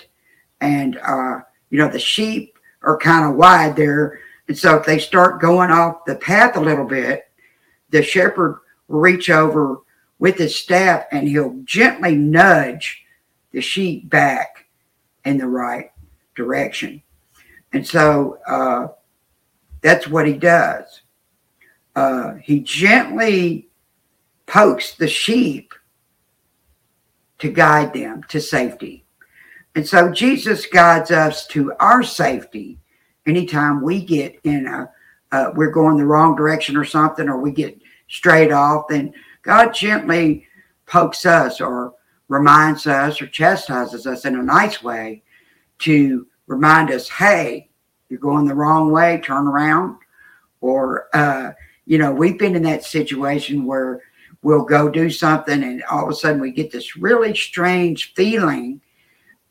And, 0.61 0.97
uh, 0.97 1.39
you 1.69 1.77
know, 1.79 1.89
the 1.89 1.99
sheep 1.99 2.57
are 2.83 2.97
kind 2.97 3.29
of 3.29 3.35
wide 3.35 3.75
there. 3.75 4.19
And 4.47 4.57
so 4.57 4.77
if 4.77 4.85
they 4.85 4.99
start 4.99 5.41
going 5.41 5.71
off 5.71 6.05
the 6.05 6.15
path 6.15 6.55
a 6.55 6.61
little 6.61 6.85
bit, 6.85 7.29
the 7.89 8.01
shepherd 8.01 8.59
will 8.87 8.99
reach 8.99 9.29
over 9.29 9.79
with 10.19 10.37
his 10.37 10.55
staff 10.55 11.05
and 11.11 11.27
he'll 11.27 11.59
gently 11.63 12.15
nudge 12.15 13.03
the 13.51 13.61
sheep 13.61 14.09
back 14.09 14.65
in 15.25 15.37
the 15.37 15.47
right 15.47 15.91
direction. 16.35 17.01
And 17.73 17.85
so 17.85 18.39
uh, 18.47 18.87
that's 19.81 20.07
what 20.07 20.27
he 20.27 20.33
does. 20.33 21.01
Uh, 21.95 22.35
he 22.35 22.59
gently 22.59 23.69
pokes 24.45 24.95
the 24.95 25.07
sheep 25.07 25.73
to 27.39 27.51
guide 27.51 27.93
them 27.93 28.23
to 28.29 28.39
safety. 28.39 29.03
And 29.75 29.87
so 29.87 30.11
Jesus 30.11 30.65
guides 30.65 31.11
us 31.11 31.45
to 31.47 31.73
our 31.79 32.01
safety 32.01 32.79
anytime 33.27 33.81
we 33.81 34.03
get 34.03 34.39
in 34.43 34.65
a, 34.65 34.89
uh, 35.31 35.51
we're 35.55 35.71
going 35.71 35.97
the 35.97 36.05
wrong 36.05 36.35
direction 36.35 36.77
or 36.77 36.85
something, 36.85 37.27
or 37.27 37.37
we 37.37 37.51
get 37.51 37.79
straight 38.07 38.51
off, 38.51 38.87
then 38.87 39.13
God 39.47 39.73
gently 39.73 40.45
pokes 40.87 41.25
us 41.25 41.61
or 41.61 41.93
reminds 42.27 42.85
us 42.85 43.21
or 43.21 43.27
chastises 43.27 44.05
us 44.05 44.25
in 44.25 44.35
a 44.35 44.43
nice 44.43 44.83
way 44.83 45.23
to 45.79 46.27
remind 46.47 46.91
us, 46.91 47.07
hey, 47.07 47.69
you're 48.09 48.19
going 48.19 48.45
the 48.45 48.53
wrong 48.53 48.91
way, 48.91 49.21
turn 49.23 49.47
around. 49.47 49.99
Or, 50.59 51.07
uh, 51.13 51.51
you 51.85 51.97
know, 51.97 52.11
we've 52.11 52.37
been 52.37 52.57
in 52.57 52.63
that 52.63 52.83
situation 52.83 53.63
where 53.63 54.01
we'll 54.41 54.65
go 54.65 54.89
do 54.89 55.09
something 55.09 55.63
and 55.63 55.81
all 55.83 56.03
of 56.03 56.09
a 56.09 56.13
sudden 56.13 56.41
we 56.41 56.51
get 56.51 56.69
this 56.69 56.97
really 56.97 57.33
strange 57.33 58.13
feeling. 58.15 58.81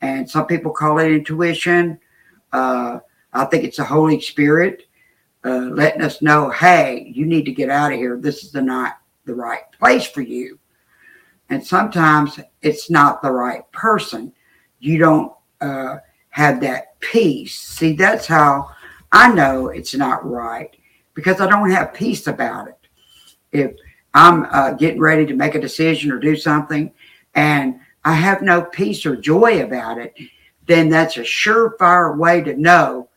And 0.01 0.29
some 0.29 0.45
people 0.45 0.73
call 0.73 0.99
it 0.99 1.11
intuition. 1.11 1.97
Uh, 2.53 2.99
I 3.33 3.45
think 3.45 3.63
it's 3.63 3.77
the 3.77 3.83
Holy 3.83 4.21
Spirit 4.21 4.83
uh, 5.43 5.71
letting 5.71 6.03
us 6.03 6.21
know, 6.21 6.51
hey, 6.51 7.11
you 7.15 7.25
need 7.25 7.45
to 7.45 7.51
get 7.51 7.71
out 7.71 7.93
of 7.93 7.97
here. 7.97 8.15
This 8.21 8.43
is 8.43 8.51
the 8.51 8.61
not 8.61 8.99
the 9.27 9.35
right 9.35 9.71
place 9.77 10.07
for 10.07 10.21
you. 10.21 10.57
And 11.49 11.65
sometimes 11.65 12.39
it's 12.61 12.89
not 12.89 13.21
the 13.21 13.31
right 13.31 13.69
person. 13.71 14.33
You 14.79 14.97
don't 14.97 15.33
uh, 15.61 15.97
have 16.29 16.59
that 16.61 16.99
peace. 16.99 17.59
See, 17.59 17.93
that's 17.93 18.25
how 18.25 18.69
I 19.11 19.31
know 19.31 19.67
it's 19.67 19.93
not 19.93 20.25
right 20.25 20.75
because 21.13 21.39
I 21.39 21.47
don't 21.47 21.69
have 21.71 21.93
peace 21.93 22.27
about 22.27 22.67
it. 22.67 22.77
If 23.51 23.75
I'm 24.13 24.45
uh, 24.45 24.71
getting 24.73 24.99
ready 24.99 25.25
to 25.25 25.35
make 25.35 25.55
a 25.55 25.61
decision 25.61 26.11
or 26.11 26.19
do 26.19 26.35
something 26.35 26.91
and 27.35 27.79
I 28.03 28.13
have 28.13 28.41
no 28.41 28.63
peace 28.63 29.05
or 29.05 29.15
joy 29.15 29.63
about 29.63 29.99
it, 29.99 30.15
then 30.65 30.89
that's 30.89 31.17
a 31.17 31.21
surefire 31.21 32.17
way 32.17 32.41
to 32.41 32.55
know 32.55 33.09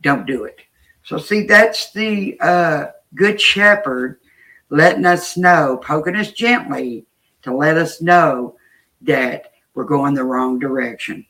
don't 0.00 0.26
do 0.26 0.44
it. 0.44 0.60
So, 1.02 1.18
see, 1.18 1.46
that's 1.46 1.92
the 1.92 2.38
uh, 2.40 2.86
good 3.14 3.40
shepherd 3.40 4.20
letting 4.70 5.06
us 5.06 5.36
know, 5.36 5.78
poking 5.82 6.16
us 6.16 6.32
gently 6.32 7.06
to 7.42 7.54
let 7.54 7.76
us 7.76 8.02
know 8.02 8.56
that 9.02 9.52
we're 9.74 9.84
going 9.84 10.14
the 10.14 10.24
wrong 10.24 10.58
direction. 10.58 11.24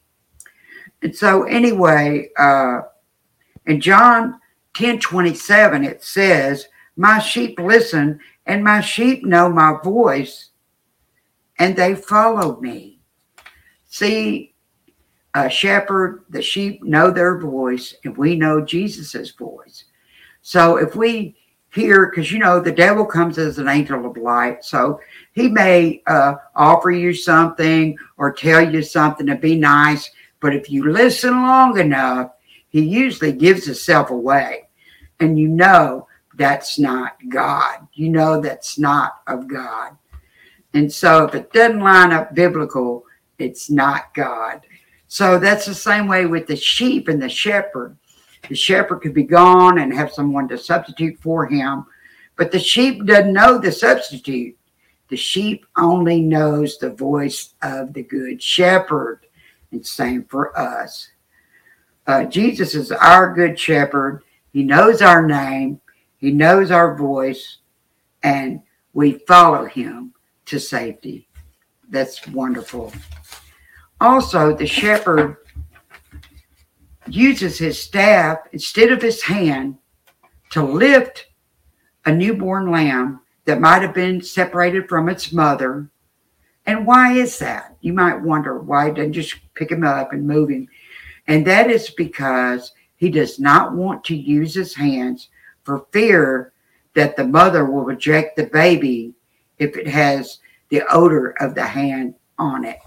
And 1.03 1.15
so, 1.15 1.45
anyway, 1.45 2.31
uh, 2.39 2.83
in 3.67 3.81
John 3.81 4.41
10 4.75 4.99
27, 4.99 5.85
it 5.85 6.03
says, 6.03 6.67
My 6.97 7.19
sheep 7.19 7.59
listen, 7.59 8.19
and 8.47 8.65
my 8.65 8.81
sheep 8.81 9.25
know 9.25 9.49
my 9.49 9.79
voice, 9.85 10.51
and 11.59 11.77
they 11.77 11.95
follow 11.95 12.61
me. 12.61 13.01
See, 13.87 14.55
a 15.35 15.49
shepherd, 15.49 16.25
the 16.31 16.43
sheep 16.43 16.83
know 16.83 17.11
their 17.11 17.39
voice, 17.39 17.95
and 18.05 18.17
we 18.17 18.35
know 18.35 18.65
Jesus's 18.65 19.31
voice. 19.33 19.85
So 20.43 20.77
if 20.77 20.97
we 20.97 21.37
hear, 21.79 22.07
because 22.07 22.31
you 22.33 22.39
know, 22.39 22.61
the 22.61 22.73
devil 22.73 23.05
comes 23.05 23.39
as 23.39 23.59
an 23.59 23.69
angel 23.69 24.05
of 24.05 24.17
light, 24.17 24.65
so 24.65 25.01
he 25.33 25.49
may 25.49 26.03
uh, 26.07 26.35
offer 26.55 26.91
you 26.91 27.15
something 27.15 27.97
or 28.17 28.33
tell 28.33 28.61
you 28.73 28.83
something 28.83 29.27
to 29.27 29.37
be 29.37 29.57
nice 29.57 30.11
but 30.41 30.55
if 30.55 30.71
you 30.71 30.91
listen 30.91 31.33
long 31.33 31.79
enough, 31.79 32.33
he 32.69 32.83
usually 32.83 33.33
gives 33.33 33.67
himself 33.67 34.11
away. 34.11 34.69
And 35.21 35.39
you 35.39 35.49
know 35.49 36.07
that's 36.35 36.79
not 36.79 37.17
God. 37.29 37.89
You 37.95 38.11
know 38.11 38.41
that's 38.41 38.79
not 38.79 39.23
of 39.27 39.49
God. 39.49 39.97
And 40.75 40.93
so 40.93 41.25
if 41.25 41.35
it 41.35 41.53
doesn't 41.53 41.81
line 41.81 42.13
up 42.13 42.35
biblical, 42.35 43.05
it's 43.39 43.71
not 43.71 44.15
God. 44.15 44.61
So 45.09 45.39
that's 45.39 45.67
the 45.67 45.75
same 45.75 46.07
way 46.07 46.27
with 46.27 46.47
the 46.47 46.57
sheep 46.57 47.09
and 47.09 47.21
the 47.21 47.29
shepherd. 47.29 47.97
The 48.49 48.55
shepherd 48.55 49.01
could 49.01 49.15
be 49.15 49.25
gone 49.25 49.79
and 49.79 49.93
have 49.93 50.13
someone 50.13 50.49
to 50.49 50.59
substitute 50.59 51.19
for 51.21 51.47
him, 51.47 51.85
but 52.37 52.53
the 52.53 52.59
sheep 52.59 53.05
doesn't 53.05 53.33
know 53.33 53.59
the 53.59 53.73
substitute. 53.73 54.57
The 55.09 55.17
sheep 55.17 55.65
only 55.77 56.21
knows 56.21 56.79
the 56.79 56.91
voice 56.91 57.55
of 57.63 57.95
the 57.95 58.03
good 58.03 58.43
shepherd. 58.43 59.27
And 59.73 59.85
same 59.85 60.25
for 60.25 60.59
us. 60.59 61.11
Uh, 62.07 62.25
Jesus 62.25 62.75
is 62.75 62.93
our 62.93 63.35
good 63.35 63.59
shepherd. 63.59 64.23
He 64.53 64.63
knows 64.63 65.03
our 65.03 65.27
name, 65.27 65.81
He 66.17 66.31
knows 66.31 66.71
our 66.71 66.97
voice, 66.97 67.59
and 68.23 68.63
we 68.95 69.19
follow 69.27 69.67
Him 69.67 70.15
to 70.47 70.59
safety. 70.59 71.29
That's 71.91 72.27
wonderful. 72.29 72.93
Also, 74.01 74.55
the 74.55 74.67
shepherd 74.67 75.37
uses 77.15 77.59
his 77.59 77.81
staff 77.81 78.39
instead 78.53 78.93
of 78.93 79.03
his 79.03 79.23
hand 79.23 79.79
to 80.51 80.63
lift 80.63 81.27
a 82.05 82.13
newborn 82.13 82.71
lamb 82.71 83.21
that 83.45 83.61
might 83.61 83.83
have 83.83 83.95
been 83.95 84.23
separated 84.23 84.89
from 84.89 85.09
its 85.09 85.33
mother 85.33 85.91
and 86.69 86.87
why 86.87 87.15
is 87.15 87.39
that? 87.39 87.79
You 87.81 87.95
might 87.95 88.21
wonder 88.21 88.59
why 88.59 88.91
doesn't 88.91 89.15
just 89.15 89.37
pick 89.55 89.73
him 89.73 89.85
up 89.85 90.13
and 90.13 90.27
move 90.27 90.51
him. 90.51 90.69
And 91.27 91.47
that 91.47 91.71
is 91.71 91.89
because 91.89 92.73
he 92.97 93.09
does 93.09 93.41
not 93.41 93.73
want 93.73 94.05
to 94.05 94.15
use 94.15 94.53
his 94.53 94.75
hands 94.75 95.31
for 95.65 95.87
fear 95.93 96.53
that 96.93 97.17
the 97.17 97.27
mother 97.27 97.65
will 97.65 97.85
reject 97.85 98.37
the 98.37 98.45
baby 98.45 99.15
if 99.59 99.79
it 99.79 99.89
has 99.89 100.41
the 100.69 100.83
odor 100.93 101.31
of 101.41 101.55
the 101.55 101.65
hand 101.65 102.15
on 102.39 102.67
it. 102.67 102.81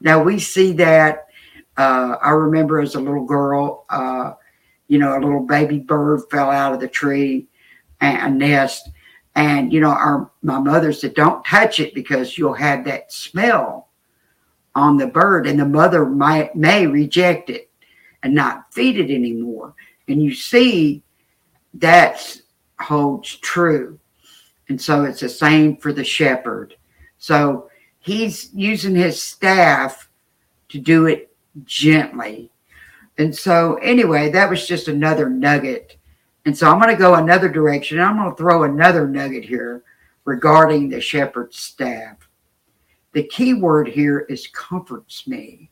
Now 0.00 0.20
we 0.20 0.40
see 0.40 0.72
that 0.72 1.27
Uh, 1.78 2.16
I 2.20 2.30
remember 2.30 2.80
as 2.80 2.96
a 2.96 3.00
little 3.00 3.24
girl, 3.24 3.86
uh, 3.88 4.32
you 4.88 4.98
know, 4.98 5.16
a 5.16 5.22
little 5.22 5.46
baby 5.46 5.78
bird 5.78 6.22
fell 6.28 6.50
out 6.50 6.74
of 6.74 6.80
the 6.80 6.88
tree 6.88 7.46
and 8.00 8.34
a 8.34 8.36
nest. 8.36 8.90
And, 9.36 9.72
you 9.72 9.80
know, 9.80 9.90
our 9.90 10.28
my 10.42 10.58
mother 10.58 10.92
said, 10.92 11.14
don't 11.14 11.44
touch 11.44 11.78
it 11.78 11.94
because 11.94 12.36
you'll 12.36 12.54
have 12.54 12.84
that 12.84 13.12
smell 13.12 13.88
on 14.74 14.96
the 14.96 15.06
bird 15.06 15.46
and 15.46 15.58
the 15.58 15.64
mother 15.64 16.04
might 16.04 16.56
may 16.56 16.86
reject 16.86 17.48
it 17.48 17.70
and 18.24 18.34
not 18.34 18.72
feed 18.74 18.98
it 18.98 19.14
anymore. 19.14 19.74
And 20.08 20.20
you 20.20 20.34
see 20.34 21.04
that 21.74 22.40
holds 22.80 23.36
true. 23.36 24.00
And 24.68 24.80
so 24.80 25.04
it's 25.04 25.20
the 25.20 25.28
same 25.28 25.76
for 25.76 25.92
the 25.92 26.04
shepherd. 26.04 26.74
So 27.18 27.70
he's 28.00 28.52
using 28.52 28.96
his 28.96 29.22
staff 29.22 30.08
to 30.70 30.78
do 30.78 31.06
it 31.06 31.27
gently. 31.64 32.50
And 33.18 33.34
so, 33.34 33.74
anyway, 33.76 34.30
that 34.30 34.48
was 34.48 34.66
just 34.66 34.88
another 34.88 35.28
nugget. 35.28 35.96
And 36.46 36.56
so 36.56 36.70
I'm 36.70 36.80
going 36.80 36.94
to 36.94 36.96
go 36.96 37.14
another 37.14 37.48
direction. 37.48 38.00
I'm 38.00 38.16
going 38.16 38.30
to 38.30 38.36
throw 38.36 38.62
another 38.62 39.06
nugget 39.06 39.44
here 39.44 39.82
regarding 40.24 40.88
the 40.88 41.00
shepherd's 41.00 41.58
staff. 41.58 42.16
The 43.12 43.24
key 43.24 43.54
word 43.54 43.88
here 43.88 44.20
is 44.28 44.46
comforts 44.48 45.26
me. 45.26 45.70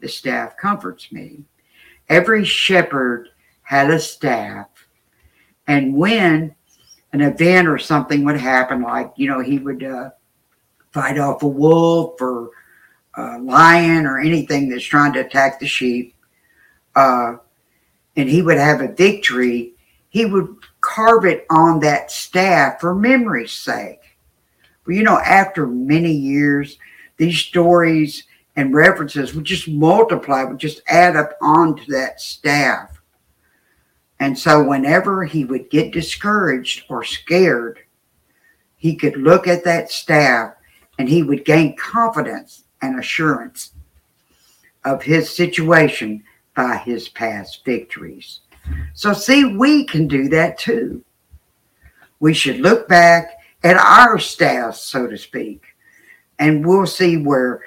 The 0.00 0.08
staff 0.08 0.56
comforts 0.56 1.10
me. 1.10 1.44
Every 2.08 2.44
shepherd 2.44 3.30
had 3.62 3.90
a 3.90 3.98
staff. 3.98 4.68
And 5.66 5.96
when 5.96 6.54
an 7.12 7.20
event 7.22 7.66
or 7.68 7.78
something 7.78 8.24
would 8.24 8.38
happen, 8.38 8.82
like, 8.82 9.12
you 9.16 9.28
know, 9.28 9.40
he 9.40 9.58
would 9.58 9.82
uh, 9.82 10.10
fight 10.92 11.18
off 11.18 11.42
a 11.42 11.48
wolf 11.48 12.20
or 12.20 12.50
a 13.16 13.38
lion 13.38 14.06
or 14.06 14.18
anything 14.18 14.68
that's 14.68 14.84
trying 14.84 15.12
to 15.12 15.20
attack 15.20 15.60
the 15.60 15.66
sheep, 15.66 16.14
uh, 16.94 17.36
and 18.16 18.28
he 18.28 18.42
would 18.42 18.58
have 18.58 18.80
a 18.80 18.92
victory, 18.92 19.74
he 20.08 20.24
would 20.26 20.56
carve 20.80 21.24
it 21.24 21.46
on 21.50 21.80
that 21.80 22.10
staff 22.10 22.80
for 22.80 22.94
memory's 22.94 23.52
sake. 23.52 24.00
But 24.84 24.94
you 24.94 25.02
know, 25.02 25.18
after 25.18 25.66
many 25.66 26.12
years, 26.12 26.78
these 27.16 27.38
stories 27.38 28.24
and 28.56 28.74
references 28.74 29.34
would 29.34 29.44
just 29.44 29.68
multiply, 29.68 30.44
would 30.44 30.58
just 30.58 30.82
add 30.86 31.16
up 31.16 31.32
onto 31.40 31.84
that 31.86 32.20
staff. 32.20 33.00
And 34.20 34.38
so, 34.38 34.62
whenever 34.62 35.24
he 35.24 35.44
would 35.44 35.70
get 35.70 35.92
discouraged 35.92 36.84
or 36.88 37.02
scared, 37.02 37.80
he 38.76 38.94
could 38.94 39.16
look 39.16 39.48
at 39.48 39.64
that 39.64 39.90
staff 39.90 40.54
and 40.98 41.08
he 41.08 41.22
would 41.22 41.44
gain 41.44 41.76
confidence 41.76 42.63
and 42.84 42.98
assurance 42.98 43.72
of 44.84 45.02
his 45.02 45.34
situation 45.34 46.22
by 46.54 46.76
his 46.76 47.08
past 47.08 47.64
victories. 47.64 48.40
So, 48.94 49.12
see, 49.12 49.56
we 49.56 49.84
can 49.84 50.06
do 50.06 50.28
that 50.28 50.58
too. 50.58 51.02
We 52.20 52.34
should 52.34 52.60
look 52.60 52.88
back 52.88 53.30
at 53.62 53.76
our 53.76 54.18
staff, 54.18 54.76
so 54.76 55.06
to 55.06 55.16
speak, 55.18 55.62
and 56.38 56.64
we'll 56.64 56.86
see 56.86 57.16
where 57.16 57.62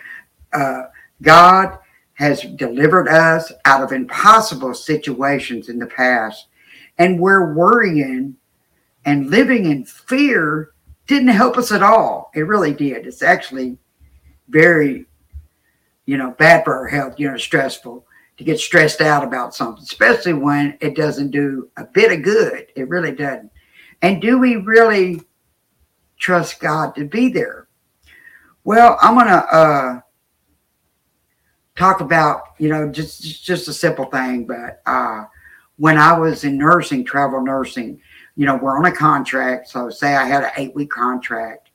uh, 0.53 0.83
God 1.21 1.77
has 2.13 2.41
delivered 2.41 3.07
us 3.07 3.51
out 3.65 3.83
of 3.83 3.91
impossible 3.91 4.73
situations 4.73 5.69
in 5.69 5.77
the 5.77 5.87
past, 5.87 6.47
and 6.97 7.19
where 7.19 7.53
worrying 7.53 8.35
and 9.05 9.29
living 9.29 9.65
in 9.65 9.85
fear 9.85 10.71
didn't 11.05 11.27
help 11.29 11.57
us 11.57 11.71
at 11.71 11.83
all. 11.83 12.31
It 12.33 12.41
really 12.41 12.73
did. 12.73 13.05
It's 13.05 13.21
actually 13.21 13.77
very, 14.49 15.05
you 16.05 16.17
know, 16.17 16.31
bad 16.31 16.63
for 16.63 16.75
our 16.75 16.87
health, 16.87 17.15
you 17.17 17.29
know, 17.29 17.37
stressful 17.37 18.05
to 18.37 18.43
get 18.43 18.59
stressed 18.59 19.01
out 19.01 19.23
about 19.23 19.55
something, 19.55 19.83
especially 19.83 20.33
when 20.33 20.77
it 20.79 20.95
doesn't 20.95 21.31
do 21.31 21.69
a 21.77 21.85
bit 21.85 22.11
of 22.11 22.23
good. 22.23 22.67
It 22.75 22.87
really 22.87 23.11
doesn't. 23.11 23.51
And 24.01 24.21
do 24.21 24.37
we 24.37 24.57
really 24.57 25.21
trust 26.17 26.59
God 26.59 26.95
to 26.95 27.05
be 27.05 27.29
there? 27.29 27.67
Well, 28.63 28.97
I'm 29.01 29.15
going 29.15 29.27
to 29.27 29.55
uh, 29.55 30.01
talk 31.75 32.01
about, 32.01 32.41
you 32.57 32.69
know, 32.69 32.91
just 32.91 33.43
just 33.43 33.67
a 33.67 33.73
simple 33.73 34.05
thing, 34.05 34.45
but 34.45 34.81
uh, 34.85 35.25
when 35.77 35.97
I 35.97 36.17
was 36.17 36.43
in 36.43 36.57
nursing, 36.57 37.05
travel 37.05 37.41
nursing, 37.41 38.01
you 38.35 38.45
know, 38.45 38.57
we're 38.57 38.77
on 38.77 38.85
a 38.85 38.91
contract. 38.91 39.69
So 39.69 39.89
say 39.89 40.15
I 40.15 40.25
had 40.25 40.43
an 40.43 40.51
eight 40.57 40.75
week 40.75 40.89
contract 40.89 41.69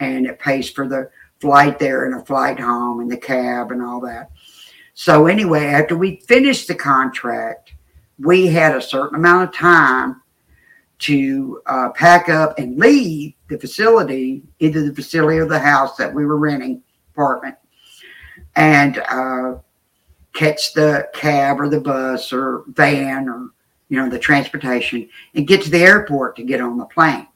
and 0.00 0.26
it 0.26 0.38
pays 0.38 0.70
for 0.70 0.88
the 0.88 1.10
flight 1.44 1.78
there 1.78 2.06
and 2.06 2.14
a 2.14 2.24
flight 2.24 2.58
home 2.58 3.00
and 3.00 3.10
the 3.10 3.18
cab 3.18 3.70
and 3.70 3.82
all 3.82 4.00
that. 4.00 4.30
So 4.94 5.26
anyway, 5.26 5.66
after 5.66 5.94
we 5.94 6.22
finished 6.26 6.68
the 6.68 6.74
contract, 6.74 7.74
we 8.18 8.46
had 8.46 8.74
a 8.74 8.80
certain 8.80 9.16
amount 9.16 9.50
of 9.50 9.54
time 9.54 10.22
to 11.00 11.60
uh, 11.66 11.90
pack 11.90 12.30
up 12.30 12.58
and 12.58 12.78
leave 12.78 13.34
the 13.48 13.58
facility, 13.58 14.42
either 14.58 14.88
the 14.88 14.94
facility 14.94 15.36
or 15.36 15.44
the 15.44 15.58
house 15.58 15.98
that 15.98 16.14
we 16.14 16.24
were 16.24 16.38
renting 16.38 16.82
apartment, 17.12 17.56
and 18.56 18.98
uh, 19.10 19.56
catch 20.32 20.72
the 20.72 21.10
cab 21.12 21.60
or 21.60 21.68
the 21.68 21.80
bus 21.80 22.32
or 22.32 22.64
van 22.68 23.28
or 23.28 23.50
you 23.90 23.98
know, 23.98 24.08
the 24.08 24.18
transportation 24.18 25.06
and 25.34 25.46
get 25.46 25.60
to 25.60 25.70
the 25.70 25.78
airport 25.78 26.36
to 26.36 26.42
get 26.42 26.62
on 26.62 26.78
the 26.78 26.86
plane. 26.86 27.28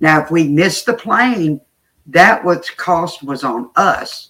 Now, 0.00 0.22
if 0.22 0.30
we 0.30 0.46
missed 0.46 0.84
the 0.84 0.92
plane, 0.92 1.62
that 2.06 2.44
was 2.44 2.70
cost 2.70 3.22
was 3.22 3.44
on 3.44 3.70
us. 3.76 4.28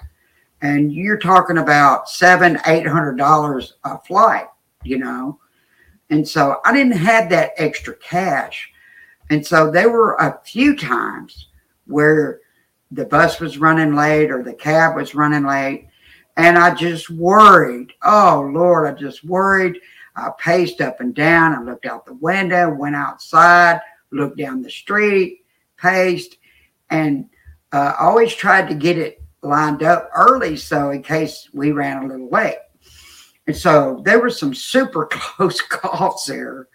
And 0.63 0.93
you're 0.93 1.19
talking 1.19 1.59
about 1.59 2.09
seven, 2.09 2.59
eight 2.67 2.87
hundred 2.87 3.17
dollars 3.17 3.75
a 3.85 3.99
flight, 3.99 4.47
you 4.83 4.99
know. 4.99 5.39
And 6.11 6.27
so 6.27 6.61
I 6.65 6.73
didn't 6.73 6.97
have 6.97 7.29
that 7.31 7.53
extra 7.57 7.95
cash. 7.97 8.71
And 9.31 9.45
so 9.45 9.71
there 9.71 9.91
were 9.91 10.15
a 10.15 10.41
few 10.45 10.77
times 10.77 11.49
where 11.87 12.41
the 12.91 13.05
bus 13.05 13.41
was 13.41 13.59
running 13.59 13.95
late 13.95 14.31
or 14.31 14.43
the 14.43 14.55
cab 14.55 14.97
was 14.97 15.15
running 15.15 15.45
late. 15.45 15.89
And 16.37 16.57
I 16.59 16.75
just 16.75 17.11
worried. 17.11 17.93
Oh, 18.03 18.51
Lord, 18.53 18.87
I 18.87 18.99
just 18.99 19.25
worried 19.25 19.81
I 20.17 20.31
paced 20.39 20.81
up 20.81 21.01
and 21.01 21.15
down. 21.15 21.55
I 21.55 21.63
looked 21.63 21.87
out 21.87 22.07
the 22.07 22.15
window, 22.15 22.73
went 22.73 22.95
outside, 22.95 23.81
looked 24.11 24.39
down 24.39 24.63
the 24.63 24.71
street, 24.71 25.45
paced, 25.77 26.37
and 26.91 27.29
uh, 27.75 27.97
always 27.99 28.33
tried 28.33 28.69
to 28.69 28.75
get 28.75 28.97
it 28.97 29.21
lined 29.43 29.83
up 29.83 30.09
early 30.15 30.57
so 30.57 30.91
in 30.93 31.03
case 31.03 31.49
we 31.53 31.73
ran 31.73 32.05
a 32.05 32.07
little 32.07 32.31
late. 32.31 32.59
And 33.49 33.57
so 33.57 34.01
there 34.05 34.21
were 34.21 34.31
some 34.31 34.55
super 34.55 35.07
close 35.11 35.61
calls 35.61 36.25
there. 36.27 36.69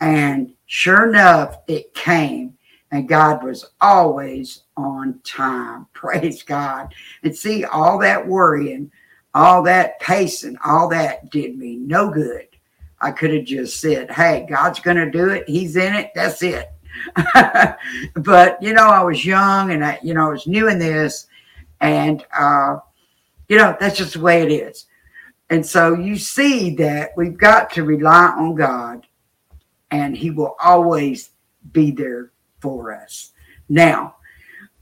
And 0.00 0.54
sure 0.64 1.06
enough, 1.10 1.58
it 1.68 1.92
came. 1.92 2.56
And 2.90 3.06
God 3.06 3.44
was 3.44 3.66
always 3.82 4.62
on 4.78 5.20
time. 5.24 5.86
Praise 5.92 6.42
God. 6.42 6.94
And 7.22 7.36
see, 7.36 7.64
all 7.64 7.98
that 7.98 8.26
worrying, 8.26 8.90
all 9.34 9.62
that 9.64 10.00
pacing, 10.00 10.56
all 10.64 10.88
that 10.88 11.30
did 11.30 11.58
me 11.58 11.76
no 11.76 12.10
good. 12.10 12.46
I 12.98 13.10
could 13.10 13.34
have 13.34 13.44
just 13.44 13.78
said, 13.78 14.10
hey, 14.10 14.46
God's 14.48 14.80
going 14.80 14.96
to 14.96 15.10
do 15.10 15.28
it. 15.28 15.44
He's 15.46 15.76
in 15.76 15.94
it. 15.94 16.12
That's 16.14 16.42
it. 16.42 16.66
but, 18.14 18.62
you 18.62 18.72
know, 18.72 18.88
I 18.88 19.02
was 19.02 19.24
young 19.24 19.72
and 19.72 19.84
I, 19.84 19.98
you 20.02 20.14
know, 20.14 20.28
I 20.28 20.32
was 20.32 20.46
new 20.46 20.68
in 20.68 20.78
this. 20.78 21.26
And, 21.80 22.24
uh, 22.36 22.78
you 23.48 23.56
know, 23.56 23.76
that's 23.80 23.98
just 23.98 24.14
the 24.14 24.20
way 24.20 24.42
it 24.42 24.52
is. 24.52 24.86
And 25.50 25.64
so 25.64 25.94
you 25.94 26.16
see 26.16 26.74
that 26.76 27.10
we've 27.16 27.36
got 27.36 27.70
to 27.72 27.84
rely 27.84 28.32
on 28.36 28.54
God 28.54 29.06
and 29.90 30.16
He 30.16 30.30
will 30.30 30.56
always 30.62 31.30
be 31.72 31.90
there 31.90 32.32
for 32.60 32.94
us. 32.94 33.32
Now, 33.68 34.16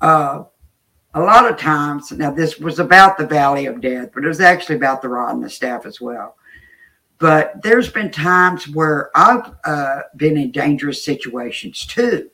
uh, 0.01 0.44
a 1.14 1.21
lot 1.21 1.51
of 1.51 1.59
times, 1.59 2.12
now 2.12 2.31
this 2.31 2.59
was 2.59 2.79
about 2.79 3.16
the 3.16 3.27
valley 3.27 3.66
of 3.66 3.81
death, 3.81 4.11
but 4.14 4.25
it 4.25 4.29
was 4.29 4.40
actually 4.40 4.77
about 4.77 5.03
the 5.03 5.09
rod 5.09 5.35
and 5.35 5.42
the 5.42 5.51
staff 5.51 5.87
as 5.87 6.01
well. 6.01 6.37
But 7.18 7.62
there's 7.62 7.90
been 7.90 8.11
times 8.11 8.68
where 8.68 9.11
I've 9.14 9.52
uh, 9.64 10.02
been 10.16 10.37
in 10.37 10.52
dangerous 10.52 11.04
situations 11.04 11.85
too. 11.85 12.31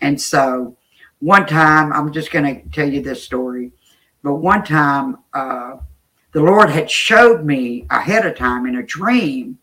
And 0.00 0.18
so 0.20 0.76
one 1.18 1.46
time, 1.46 1.92
I'm 1.92 2.12
just 2.12 2.30
going 2.30 2.62
to 2.62 2.68
tell 2.70 2.90
you 2.90 3.02
this 3.02 3.22
story, 3.22 3.72
but 4.22 4.36
one 4.36 4.64
time, 4.64 5.18
uh, 5.34 5.76
the 6.32 6.40
Lord 6.40 6.70
had 6.70 6.90
showed 6.90 7.44
me 7.44 7.86
ahead 7.90 8.24
of 8.24 8.36
time 8.36 8.66
in 8.66 8.76
a 8.76 8.82
dream 8.82 9.58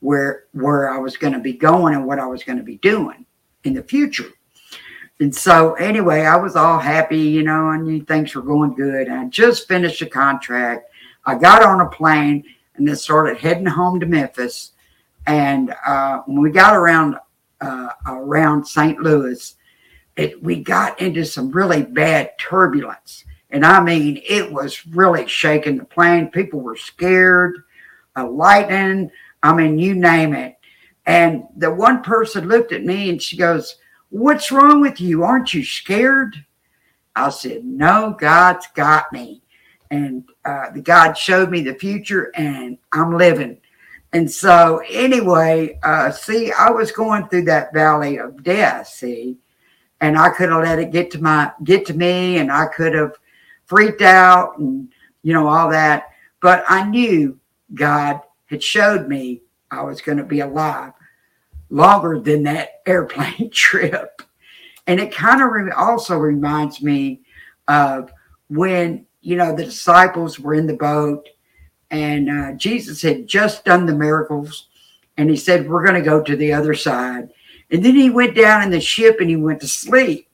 where 0.00 0.44
where 0.52 0.90
I 0.90 0.98
was 0.98 1.16
going 1.16 1.32
to 1.32 1.38
be 1.38 1.54
going 1.54 1.94
and 1.94 2.06
what 2.06 2.18
I 2.18 2.26
was 2.26 2.44
going 2.44 2.58
to 2.58 2.64
be 2.64 2.76
doing 2.76 3.24
in 3.64 3.74
the 3.74 3.82
future. 3.82 4.30
And 5.20 5.34
so 5.34 5.74
anyway, 5.74 6.22
I 6.22 6.36
was 6.36 6.54
all 6.54 6.78
happy, 6.78 7.18
you 7.18 7.42
know, 7.42 7.72
knew 7.72 8.02
things 8.02 8.34
were 8.34 8.42
going 8.42 8.74
good. 8.74 9.08
I 9.08 9.24
just 9.24 9.66
finished 9.66 10.00
a 10.02 10.06
contract. 10.06 10.92
I 11.26 11.34
got 11.34 11.64
on 11.64 11.80
a 11.80 11.88
plane 11.88 12.44
and 12.78 12.88
then 12.88 12.96
started 12.96 13.36
heading 13.38 13.66
home 13.66 14.00
to 14.00 14.06
Memphis. 14.06 14.72
And 15.26 15.74
uh, 15.86 16.22
when 16.26 16.40
we 16.40 16.50
got 16.50 16.74
around 16.74 17.16
uh, 17.60 17.90
around 18.06 18.64
St. 18.64 19.00
Louis, 19.00 19.56
it, 20.16 20.42
we 20.42 20.62
got 20.62 21.00
into 21.00 21.24
some 21.24 21.50
really 21.50 21.82
bad 21.82 22.30
turbulence. 22.38 23.24
And 23.50 23.64
I 23.64 23.82
mean, 23.82 24.20
it 24.28 24.50
was 24.50 24.86
really 24.86 25.26
shaking 25.26 25.76
the 25.76 25.84
plane. 25.84 26.30
People 26.30 26.60
were 26.60 26.76
scared, 26.76 27.62
lightning. 28.16 29.10
I 29.42 29.54
mean, 29.54 29.78
you 29.78 29.94
name 29.94 30.34
it. 30.34 30.56
And 31.06 31.44
the 31.56 31.72
one 31.72 32.02
person 32.02 32.48
looked 32.48 32.72
at 32.72 32.84
me 32.84 33.08
and 33.10 33.20
she 33.20 33.36
goes, 33.36 33.76
What's 34.10 34.50
wrong 34.50 34.80
with 34.80 35.00
you? 35.00 35.22
Aren't 35.22 35.54
you 35.54 35.64
scared? 35.64 36.44
I 37.14 37.30
said, 37.30 37.64
No, 37.64 38.16
God's 38.18 38.66
got 38.74 39.12
me. 39.12 39.42
And 39.90 40.24
uh, 40.44 40.70
the 40.70 40.82
God 40.82 41.14
showed 41.14 41.50
me 41.50 41.62
the 41.62 41.74
future 41.74 42.30
and 42.34 42.78
I'm 42.92 43.16
living. 43.16 43.60
And 44.12 44.30
so, 44.30 44.82
anyway, 44.88 45.78
uh, 45.82 46.10
see, 46.10 46.50
I 46.52 46.70
was 46.70 46.92
going 46.92 47.28
through 47.28 47.44
that 47.44 47.74
valley 47.74 48.18
of 48.18 48.42
death, 48.42 48.88
see, 48.88 49.36
and 50.00 50.18
I 50.18 50.30
could 50.30 50.50
have 50.50 50.62
let 50.62 50.78
it 50.78 50.92
get 50.92 51.10
to 51.12 51.22
my 51.22 51.52
get 51.64 51.84
to 51.86 51.94
me, 51.94 52.38
and 52.38 52.50
I 52.50 52.66
could 52.66 52.94
have 52.94 53.16
freaked 53.66 54.00
out 54.00 54.58
and 54.58 54.88
you 55.22 55.34
know 55.34 55.46
all 55.46 55.68
that. 55.70 56.04
But 56.40 56.64
I 56.68 56.88
knew 56.88 57.38
God 57.74 58.20
had 58.46 58.62
showed 58.62 59.08
me 59.08 59.42
I 59.70 59.82
was 59.82 60.00
going 60.00 60.18
to 60.18 60.24
be 60.24 60.40
alive 60.40 60.92
longer 61.70 62.18
than 62.18 62.42
that 62.44 62.80
airplane 62.86 63.50
trip. 63.52 64.22
And 64.86 64.98
it 64.98 65.14
kind 65.14 65.42
of 65.42 65.50
re- 65.50 65.72
also 65.72 66.16
reminds 66.16 66.82
me 66.82 67.20
of 67.66 68.10
when, 68.48 69.04
you 69.20 69.36
know, 69.36 69.54
the 69.54 69.64
disciples 69.64 70.38
were 70.38 70.54
in 70.54 70.66
the 70.66 70.74
boat 70.74 71.28
and 71.90 72.30
uh, 72.30 72.52
Jesus 72.52 73.02
had 73.02 73.26
just 73.26 73.64
done 73.64 73.86
the 73.86 73.94
miracles. 73.94 74.68
And 75.16 75.28
he 75.28 75.36
said, 75.36 75.68
We're 75.68 75.84
going 75.84 76.02
to 76.02 76.08
go 76.08 76.22
to 76.22 76.36
the 76.36 76.52
other 76.52 76.74
side. 76.74 77.28
And 77.70 77.84
then 77.84 77.94
he 77.94 78.10
went 78.10 78.34
down 78.34 78.62
in 78.62 78.70
the 78.70 78.80
ship 78.80 79.20
and 79.20 79.28
he 79.28 79.36
went 79.36 79.60
to 79.60 79.68
sleep. 79.68 80.28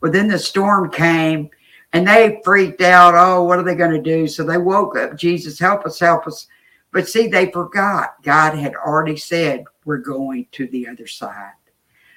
Well, 0.00 0.12
then 0.12 0.28
the 0.28 0.38
storm 0.38 0.90
came 0.90 1.50
and 1.92 2.06
they 2.06 2.40
freaked 2.44 2.80
out. 2.80 3.14
Oh, 3.14 3.42
what 3.44 3.58
are 3.58 3.64
they 3.64 3.74
going 3.74 3.92
to 3.92 4.02
do? 4.02 4.26
So 4.26 4.44
they 4.44 4.58
woke 4.58 4.96
up. 4.96 5.16
Jesus, 5.16 5.58
help 5.58 5.84
us, 5.84 5.98
help 5.98 6.26
us. 6.26 6.46
But 6.92 7.08
see, 7.08 7.26
they 7.26 7.50
forgot. 7.50 8.22
God 8.22 8.56
had 8.56 8.74
already 8.74 9.16
said, 9.16 9.64
We're 9.84 9.98
going 9.98 10.46
to 10.52 10.66
the 10.68 10.88
other 10.88 11.06
side. 11.06 11.52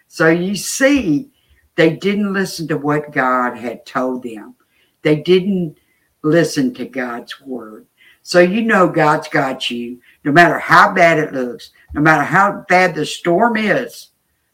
So 0.08 0.30
you 0.30 0.56
see, 0.56 1.32
they 1.76 1.96
didn't 1.96 2.34
listen 2.34 2.68
to 2.70 2.78
what 2.78 3.12
God 3.12 3.58
had 3.58 3.86
told 3.86 4.24
them, 4.24 4.56
they 5.02 5.18
didn't 5.18 5.78
listen 6.26 6.74
to 6.74 6.86
God's 6.86 7.40
word. 7.42 7.86
So 8.24 8.40
you 8.40 8.64
know 8.64 8.90
God's 8.90 9.28
got 9.28 9.70
you, 9.70 10.02
no 10.24 10.32
matter 10.32 10.58
how 10.58 10.92
bad 10.92 11.20
it 11.20 11.34
looks, 11.34 11.72
no 11.94 12.02
matter 12.02 12.24
how 12.24 12.66
bad 12.68 12.96
the 12.96 13.06
storm 13.06 13.56
is, 13.56 14.10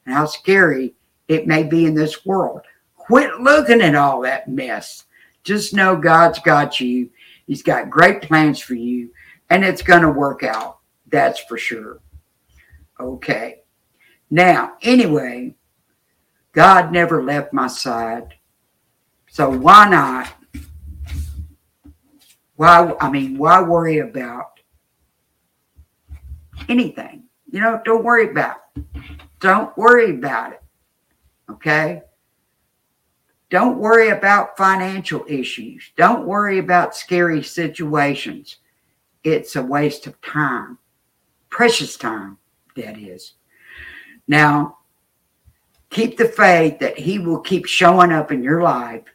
and 0.05 0.13
how 0.13 0.25
scary 0.25 0.93
it 1.27 1.47
may 1.47 1.63
be 1.63 1.85
in 1.85 1.95
this 1.95 2.25
world. 2.25 2.61
Quit 2.95 3.39
looking 3.39 3.81
at 3.81 3.95
all 3.95 4.21
that 4.21 4.49
mess. 4.49 5.05
Just 5.43 5.73
know 5.73 5.95
God's 5.95 6.39
got 6.39 6.79
you. 6.79 7.09
He's 7.47 7.63
got 7.63 7.89
great 7.89 8.21
plans 8.21 8.59
for 8.59 8.75
you 8.75 9.09
and 9.49 9.65
it's 9.65 9.81
going 9.81 10.01
to 10.01 10.09
work 10.09 10.43
out. 10.43 10.79
That's 11.07 11.39
for 11.43 11.57
sure. 11.57 11.99
Okay. 12.99 13.61
Now, 14.29 14.73
anyway, 14.81 15.55
God 16.53 16.91
never 16.91 17.21
left 17.23 17.51
my 17.53 17.67
side. 17.67 18.35
So 19.29 19.49
why 19.49 19.89
not? 19.89 20.33
Why, 22.61 22.93
I 23.01 23.09
mean, 23.09 23.39
why 23.39 23.59
worry 23.59 23.97
about 23.97 24.59
anything? 26.69 27.23
You 27.49 27.59
know, 27.59 27.81
don't 27.83 28.03
worry 28.03 28.29
about 28.29 28.57
it. 28.75 28.83
Don't 29.39 29.75
worry 29.75 30.11
about 30.11 30.51
it. 30.51 30.61
Okay? 31.49 32.03
Don't 33.49 33.79
worry 33.79 34.09
about 34.09 34.57
financial 34.57 35.25
issues. 35.27 35.89
Don't 35.97 36.27
worry 36.27 36.59
about 36.59 36.95
scary 36.95 37.41
situations 37.41 38.57
it's 39.23 39.55
a 39.55 39.63
waste 39.63 40.05
of 40.05 40.21
time, 40.21 40.77
precious 41.49 41.97
time, 41.97 42.37
that 42.75 42.95
is. 42.95 43.33
Now, 44.27 44.77
keep 45.89 46.15
the 46.15 46.27
faith 46.27 46.77
that 46.77 46.99
He 46.99 47.17
will 47.17 47.39
keep 47.39 47.65
showing 47.65 48.11
up 48.11 48.31
in 48.31 48.43
your 48.43 48.61
life. 48.61 49.05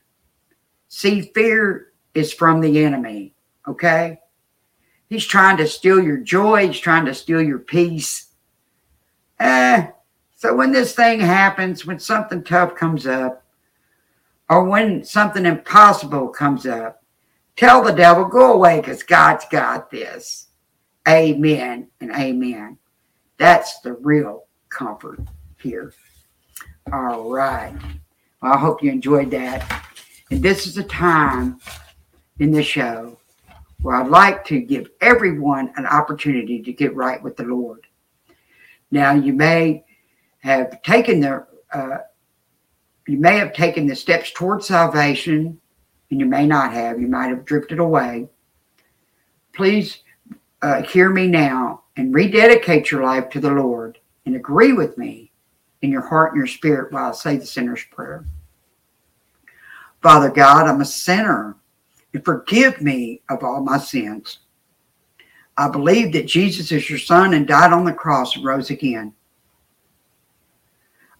See, 0.88 1.30
fear 1.32 1.92
is 2.12 2.32
from 2.32 2.60
the 2.60 2.82
enemy, 2.82 3.34
okay? 3.66 4.18
He's 5.08 5.26
trying 5.26 5.56
to 5.58 5.66
steal 5.66 6.02
your 6.02 6.18
joy, 6.18 6.68
he's 6.68 6.80
trying 6.80 7.06
to 7.06 7.14
steal 7.14 7.42
your 7.42 7.58
peace. 7.58 8.32
Eh, 9.38 9.88
so 10.34 10.54
when 10.54 10.72
this 10.72 10.94
thing 10.94 11.20
happens, 11.20 11.86
when 11.86 11.98
something 11.98 12.42
tough 12.42 12.74
comes 12.74 13.06
up, 13.06 13.44
or 14.48 14.64
when 14.64 15.04
something 15.04 15.46
impossible 15.46 16.28
comes 16.28 16.66
up, 16.66 17.02
Tell 17.56 17.82
the 17.82 17.92
devil, 17.92 18.26
go 18.26 18.52
away 18.52 18.80
because 18.80 19.02
God's 19.02 19.46
got 19.50 19.90
this. 19.90 20.48
Amen 21.08 21.88
and 22.00 22.12
amen. 22.12 22.76
That's 23.38 23.80
the 23.80 23.94
real 23.94 24.44
comfort 24.68 25.20
here. 25.62 25.94
All 26.92 27.30
right. 27.30 27.74
Well, 28.42 28.52
I 28.52 28.58
hope 28.58 28.82
you 28.82 28.92
enjoyed 28.92 29.30
that. 29.30 29.84
And 30.30 30.42
this 30.42 30.66
is 30.66 30.76
a 30.76 30.84
time 30.84 31.58
in 32.40 32.50
the 32.50 32.62
show 32.62 33.18
where 33.86 33.94
I'd 33.94 34.08
like 34.08 34.44
to 34.46 34.58
give 34.58 34.90
everyone 35.00 35.72
an 35.76 35.86
opportunity 35.86 36.60
to 36.60 36.72
get 36.72 36.96
right 36.96 37.22
with 37.22 37.36
the 37.36 37.44
Lord. 37.44 37.86
Now, 38.90 39.14
you 39.14 39.32
may 39.32 39.84
have 40.38 40.82
taken 40.82 41.20
the 41.20 41.46
uh, 41.72 41.98
you 43.06 43.16
may 43.16 43.38
have 43.38 43.52
taken 43.52 43.86
the 43.86 43.94
steps 43.94 44.32
towards 44.32 44.66
salvation 44.66 45.60
and 46.10 46.18
you 46.18 46.26
may 46.26 46.48
not 46.48 46.72
have, 46.72 47.00
you 47.00 47.06
might 47.06 47.28
have 47.28 47.44
drifted 47.44 47.78
away. 47.78 48.28
Please 49.54 49.98
uh, 50.62 50.82
hear 50.82 51.08
me 51.08 51.28
now 51.28 51.84
and 51.96 52.12
rededicate 52.12 52.90
your 52.90 53.04
life 53.04 53.28
to 53.30 53.40
the 53.40 53.52
Lord 53.52 53.98
and 54.24 54.34
agree 54.34 54.72
with 54.72 54.98
me 54.98 55.30
in 55.82 55.92
your 55.92 56.04
heart 56.08 56.32
and 56.32 56.38
your 56.38 56.48
spirit 56.48 56.92
while 56.92 57.10
I 57.10 57.12
say 57.12 57.36
the 57.36 57.46
sinner's 57.46 57.84
prayer. 57.84 58.24
Father 60.02 60.30
God, 60.30 60.66
I'm 60.66 60.80
a 60.80 60.84
sinner 60.84 61.54
and 62.16 62.24
forgive 62.24 62.80
me 62.80 63.20
of 63.28 63.44
all 63.44 63.60
my 63.60 63.76
sins. 63.76 64.38
I 65.58 65.68
believe 65.68 66.14
that 66.14 66.26
Jesus 66.26 66.72
is 66.72 66.88
your 66.88 66.98
son 66.98 67.34
and 67.34 67.46
died 67.46 67.74
on 67.74 67.84
the 67.84 67.92
cross 67.92 68.34
and 68.34 68.44
rose 68.44 68.70
again. 68.70 69.12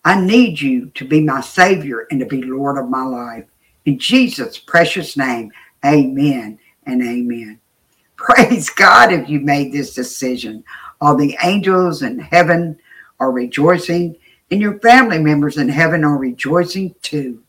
I 0.07 0.19
need 0.19 0.59
you 0.59 0.87
to 0.95 1.05
be 1.05 1.21
my 1.21 1.43
Savior 1.43 2.07
and 2.11 2.19
to 2.21 2.25
be 2.25 2.41
Lord 2.41 2.79
of 2.79 2.89
my 2.89 3.03
life. 3.05 3.45
In 3.85 3.99
Jesus' 3.99 4.57
precious 4.57 5.19
name, 5.19 5.53
amen 5.85 6.59
and 6.87 7.03
amen. 7.03 7.61
Praise 8.17 8.71
God 8.71 9.13
if 9.13 9.29
you 9.29 9.41
made 9.41 9.73
this 9.73 9.95
decision. 9.95 10.65
All 11.03 11.15
the 11.15 11.37
angels 11.43 12.01
in 12.01 12.19
heaven 12.19 12.79
are 13.21 13.33
rejoicing, 13.33 14.17
and 14.51 14.63
your 14.63 14.79
family 14.79 15.19
members 15.19 15.59
in 15.59 15.69
heaven 15.69 16.05
are 16.05 16.17
rejoicing 16.17 16.95
too. 17.03 17.43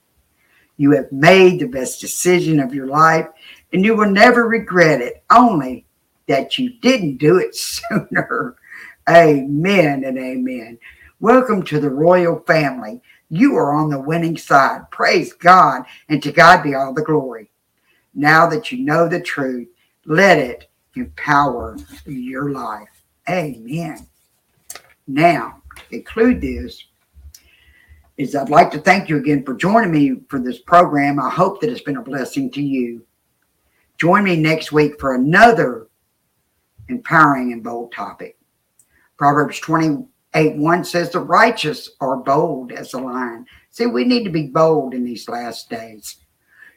You 0.78 0.92
have 0.92 1.12
made 1.12 1.60
the 1.60 1.68
best 1.68 2.00
decision 2.00 2.60
of 2.60 2.74
your 2.74 2.86
life, 2.86 3.28
and 3.74 3.84
you 3.84 3.96
will 3.96 4.10
never 4.10 4.48
regret 4.48 5.02
it, 5.02 5.24
only 5.32 5.88
that 6.28 6.60
you 6.60 6.70
didn't 6.82 7.18
do 7.18 7.40
it 7.40 7.56
sooner. 7.56 8.56
Amen 9.10 10.04
and 10.04 10.18
amen. 10.20 10.78
Welcome 11.20 11.64
to 11.64 11.80
the 11.80 11.90
royal 11.90 12.42
family. 12.42 13.02
You 13.30 13.56
are 13.56 13.74
on 13.74 13.90
the 13.90 14.00
winning 14.00 14.38
side. 14.38 14.90
Praise 14.92 15.34
God, 15.34 15.84
and 16.10 16.22
to 16.22 16.32
God 16.32 16.62
be 16.62 16.76
all 16.76 16.94
the 16.94 17.02
glory. 17.02 17.50
Now 18.14 18.48
that 18.48 18.72
you 18.72 18.86
know 18.86 19.08
the 19.08 19.20
truth, 19.20 19.68
let 20.06 20.38
it 20.38 20.70
empower 20.96 21.78
your 22.06 22.52
life. 22.52 23.04
Amen. 23.28 24.06
Now, 25.08 25.64
to 25.76 25.84
conclude 25.90 26.42
this, 26.42 26.84
is 28.18 28.36
I'd 28.36 28.50
like 28.50 28.72
to 28.72 28.80
thank 28.80 29.10
you 29.10 29.18
again 29.18 29.44
for 29.44 29.54
joining 29.54 29.92
me 29.92 30.22
for 30.28 30.40
this 30.40 30.60
program. 30.60 31.20
I 31.20 31.30
hope 31.30 31.62
that 31.62 31.70
it's 31.70 31.82
been 31.82 31.98
a 31.98 32.02
blessing 32.02 32.52
to 32.52 32.62
you. 32.62 33.06
Join 33.98 34.24
me 34.24 34.36
next 34.36 34.72
week 34.72 35.00
for 35.00 35.16
another 35.16 35.88
empowering 36.90 37.54
and 37.54 37.64
bold 37.64 37.92
topic. 37.92 38.38
Proverbs 39.18 39.60
20 39.60 40.06
8 40.34 40.58
1 40.58 40.84
says, 40.84 41.10
The 41.10 41.20
righteous 41.20 41.92
are 42.00 42.18
bold 42.18 42.72
as 42.72 42.94
a 42.94 43.00
lion. 43.00 43.46
See, 43.72 43.86
we 43.86 44.04
need 44.04 44.24
to 44.24 44.30
be 44.30 44.48
bold 44.48 44.94
in 44.94 45.04
these 45.04 45.28
last 45.28 45.70
days. 45.70 46.18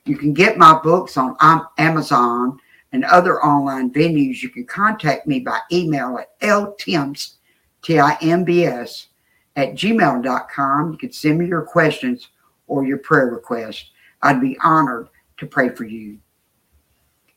You 0.07 0.16
can 0.16 0.33
get 0.33 0.57
my 0.57 0.81
books 0.83 1.16
on 1.16 1.37
Amazon 1.79 2.59
and 2.92 3.05
other 3.05 3.42
online 3.44 3.92
venues. 3.92 4.42
You 4.42 4.48
can 4.48 4.66
contact 4.66 5.26
me 5.26 5.40
by 5.40 5.61
email 5.70 6.18
at 6.18 6.40
ltimbs, 6.40 7.35
T-I-M-B-S, 7.83 9.09
at 9.60 9.74
gmail.com. 9.74 10.92
You 10.92 10.98
can 10.98 11.12
send 11.12 11.38
me 11.38 11.46
your 11.46 11.62
questions 11.62 12.28
or 12.66 12.84
your 12.86 12.98
prayer 12.98 13.26
requests. 13.26 13.90
I'd 14.22 14.40
be 14.40 14.56
honored 14.62 15.08
to 15.38 15.46
pray 15.46 15.68
for 15.68 15.84
you. 15.84 16.18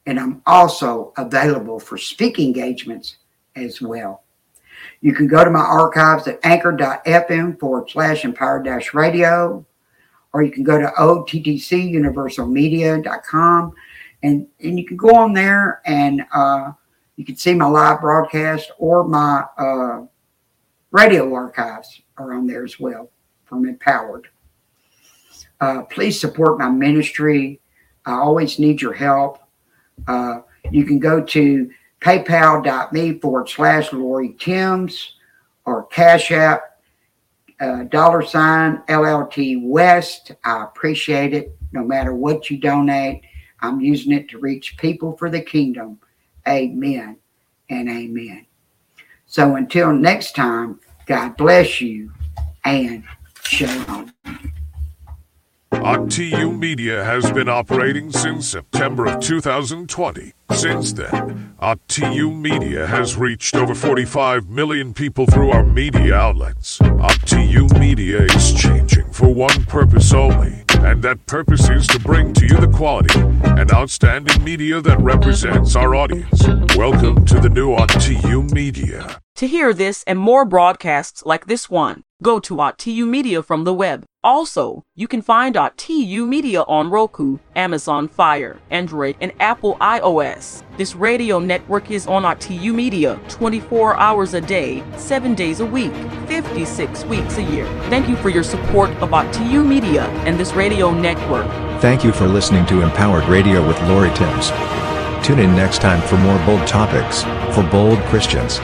And 0.06 0.20
I'm 0.20 0.42
also 0.46 1.14
available 1.18 1.80
for 1.80 1.98
speaking 1.98 2.48
engagements 2.48 3.18
as 3.56 3.82
well. 3.82 4.24
You 5.02 5.14
can 5.14 5.28
go 5.28 5.44
to 5.44 5.52
my 5.52 5.60
archives 5.60 6.28
at 6.28 6.40
anchor.fm 6.44 7.60
forward 7.60 7.90
slash 7.90 8.24
empowered 8.26 8.68
radio, 8.94 9.66
or 10.34 10.44
you 10.44 10.52
can 10.52 10.64
go 10.64 10.80
to 10.80 10.88
ottcuniversalmedia.com 10.88 13.74
and, 14.24 14.48
and 14.62 14.80
you 14.80 14.86
can 14.86 14.98
go 14.98 15.16
on 15.16 15.34
there 15.34 15.82
and 15.86 16.26
uh, 16.34 16.72
you 17.16 17.26
can 17.26 17.36
see 17.36 17.54
my 17.54 17.68
live 17.68 18.02
broadcast 18.02 18.72
or 18.78 19.04
my 19.04 19.46
uh, 19.58 20.02
radio 20.92 21.32
archives 21.34 22.03
are 22.18 22.34
on 22.34 22.48
there 22.48 22.64
as 22.64 22.80
well 22.80 23.10
from 23.46 23.66
Empowered. 23.68 24.28
Uh, 25.60 25.84
please 25.84 26.20
support 26.20 26.60
my 26.60 26.70
ministry. 26.70 27.60
I 28.06 28.14
always 28.14 28.60
need 28.60 28.82
your 28.82 28.94
help. 28.94 29.40
Uh, 30.08 30.42
you 30.72 30.86
can 30.86 31.00
go 31.00 31.24
to 31.24 31.72
paypal.me 32.02 33.20
forward 33.20 33.50
slash 33.50 33.94
Lori 33.94 34.36
Timms 34.40 35.16
or 35.66 35.86
Cash 35.86 36.32
App 36.32 36.74
uh, 37.60 37.84
dollar 37.84 38.22
sign 38.22 38.84
LLT 38.90 39.62
West. 39.64 40.32
I 40.44 40.64
appreciate 40.64 41.34
it. 41.34 41.56
No 41.72 41.84
matter 41.84 42.14
what 42.14 42.50
you 42.50 42.58
donate, 42.58 43.24
I'm 43.62 43.80
using 43.80 44.12
it 44.12 44.30
to 44.30 44.40
reach 44.40 44.78
people 44.78 45.16
for 45.18 45.30
the 45.30 45.42
kingdom. 45.42 46.00
Amen 46.48 47.18
and 47.70 47.90
amen. 47.90 48.46
So 49.26 49.56
until 49.56 49.94
next 49.94 50.36
time, 50.36 50.80
God 51.06 51.36
bless 51.36 51.82
you 51.82 52.12
and 52.64 53.04
shalom. 53.44 54.14
OTU 55.74 56.58
Media 56.58 57.04
has 57.04 57.30
been 57.32 57.50
operating 57.50 58.10
since 58.10 58.48
September 58.48 59.06
of 59.08 59.20
2020. 59.20 60.32
Since 60.56 60.94
then, 60.94 61.56
OTU 61.62 62.40
Media 62.40 62.88
has 62.88 63.18
reached 63.18 63.56
over 63.56 63.76
45 63.76 64.48
million 64.48 64.94
people 64.94 65.26
through 65.26 65.52
our 65.52 65.66
media 65.66 66.16
outlets. 66.16 66.80
OTU 66.80 67.78
Media 67.80 68.22
is 68.22 68.54
changing 68.54 69.12
for 69.12 69.34
one 69.34 69.66
purpose 69.66 70.14
only, 70.14 70.64
and 70.80 71.04
that 71.04 71.26
purpose 71.26 71.70
is 71.70 71.86
to 71.88 72.00
bring 72.00 72.34
to 72.34 72.46
you 72.46 72.58
the 72.58 72.72
quality 72.74 73.20
and 73.20 73.74
outstanding 73.74 74.42
media 74.42 74.80
that 74.80 75.00
represents 75.02 75.76
our 75.76 75.96
audience. 75.96 76.48
Welcome 76.78 77.26
to 77.26 77.42
the 77.42 77.50
new 77.50 77.76
OTU 77.76 78.52
Media. 78.54 79.23
To 79.44 79.48
hear 79.50 79.74
this 79.74 80.06
and 80.08 80.18
more 80.18 80.46
broadcasts 80.46 81.26
like 81.26 81.48
this 81.48 81.70
one, 81.70 82.04
go 82.22 82.40
to 82.40 82.62
OTU 82.62 83.06
Media 83.06 83.44
from 83.44 83.66
the 83.66 83.74
web. 83.74 84.06
Also, 84.24 84.84
you 84.96 85.06
can 85.06 85.22
find 85.22 85.58
OTU 85.58 86.26
Media 86.26 86.62
on 86.62 86.90
Roku, 86.90 87.40
Amazon 87.54 88.08
Fire, 88.08 88.62
Android, 88.70 89.18
and 89.20 89.34
Apple 89.42 89.76
iOS. 89.82 90.64
This 90.78 90.96
radio 90.96 91.40
network 91.40 91.92
is 91.92 92.08
on 92.08 92.24
OTU 92.24 92.74
Media 92.74 93.20
24 93.28 93.98
hours 93.98 94.34
a 94.34 94.40
day, 94.40 94.82
7 94.96 95.36
days 95.36 95.60
a 95.60 95.66
week, 95.66 95.92
56 96.28 97.04
weeks 97.04 97.38
a 97.38 97.44
year. 97.44 97.66
Thank 97.90 98.08
you 98.08 98.16
for 98.16 98.30
your 98.30 98.44
support 98.44 98.92
of 99.02 99.10
OTU 99.10 99.68
Media 99.68 100.06
and 100.26 100.40
this 100.40 100.54
radio 100.54 100.90
network. 100.90 101.48
Thank 101.82 102.06
you 102.06 102.14
for 102.14 102.28
listening 102.28 102.66
to 102.68 102.80
Empowered 102.80 103.26
Radio 103.26 103.68
with 103.68 103.78
Lori 103.90 104.14
Timms. 104.14 104.52
Tune 105.22 105.40
in 105.40 105.54
next 105.54 105.82
time 105.82 106.02
for 106.08 106.16
more 106.16 106.40
bold 106.46 106.66
topics 106.66 107.24
for 107.54 107.70
bold 107.70 108.00
Christians. 108.06 108.62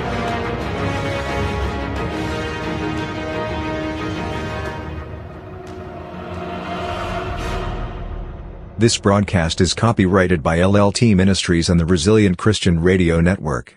This 8.80 8.98
broadcast 8.98 9.60
is 9.60 9.74
copyrighted 9.74 10.42
by 10.42 10.60
LLT 10.60 11.14
Ministries 11.14 11.68
and 11.68 11.78
the 11.78 11.86
Resilient 11.86 12.38
Christian 12.38 12.80
Radio 12.80 13.20
Network. 13.20 13.68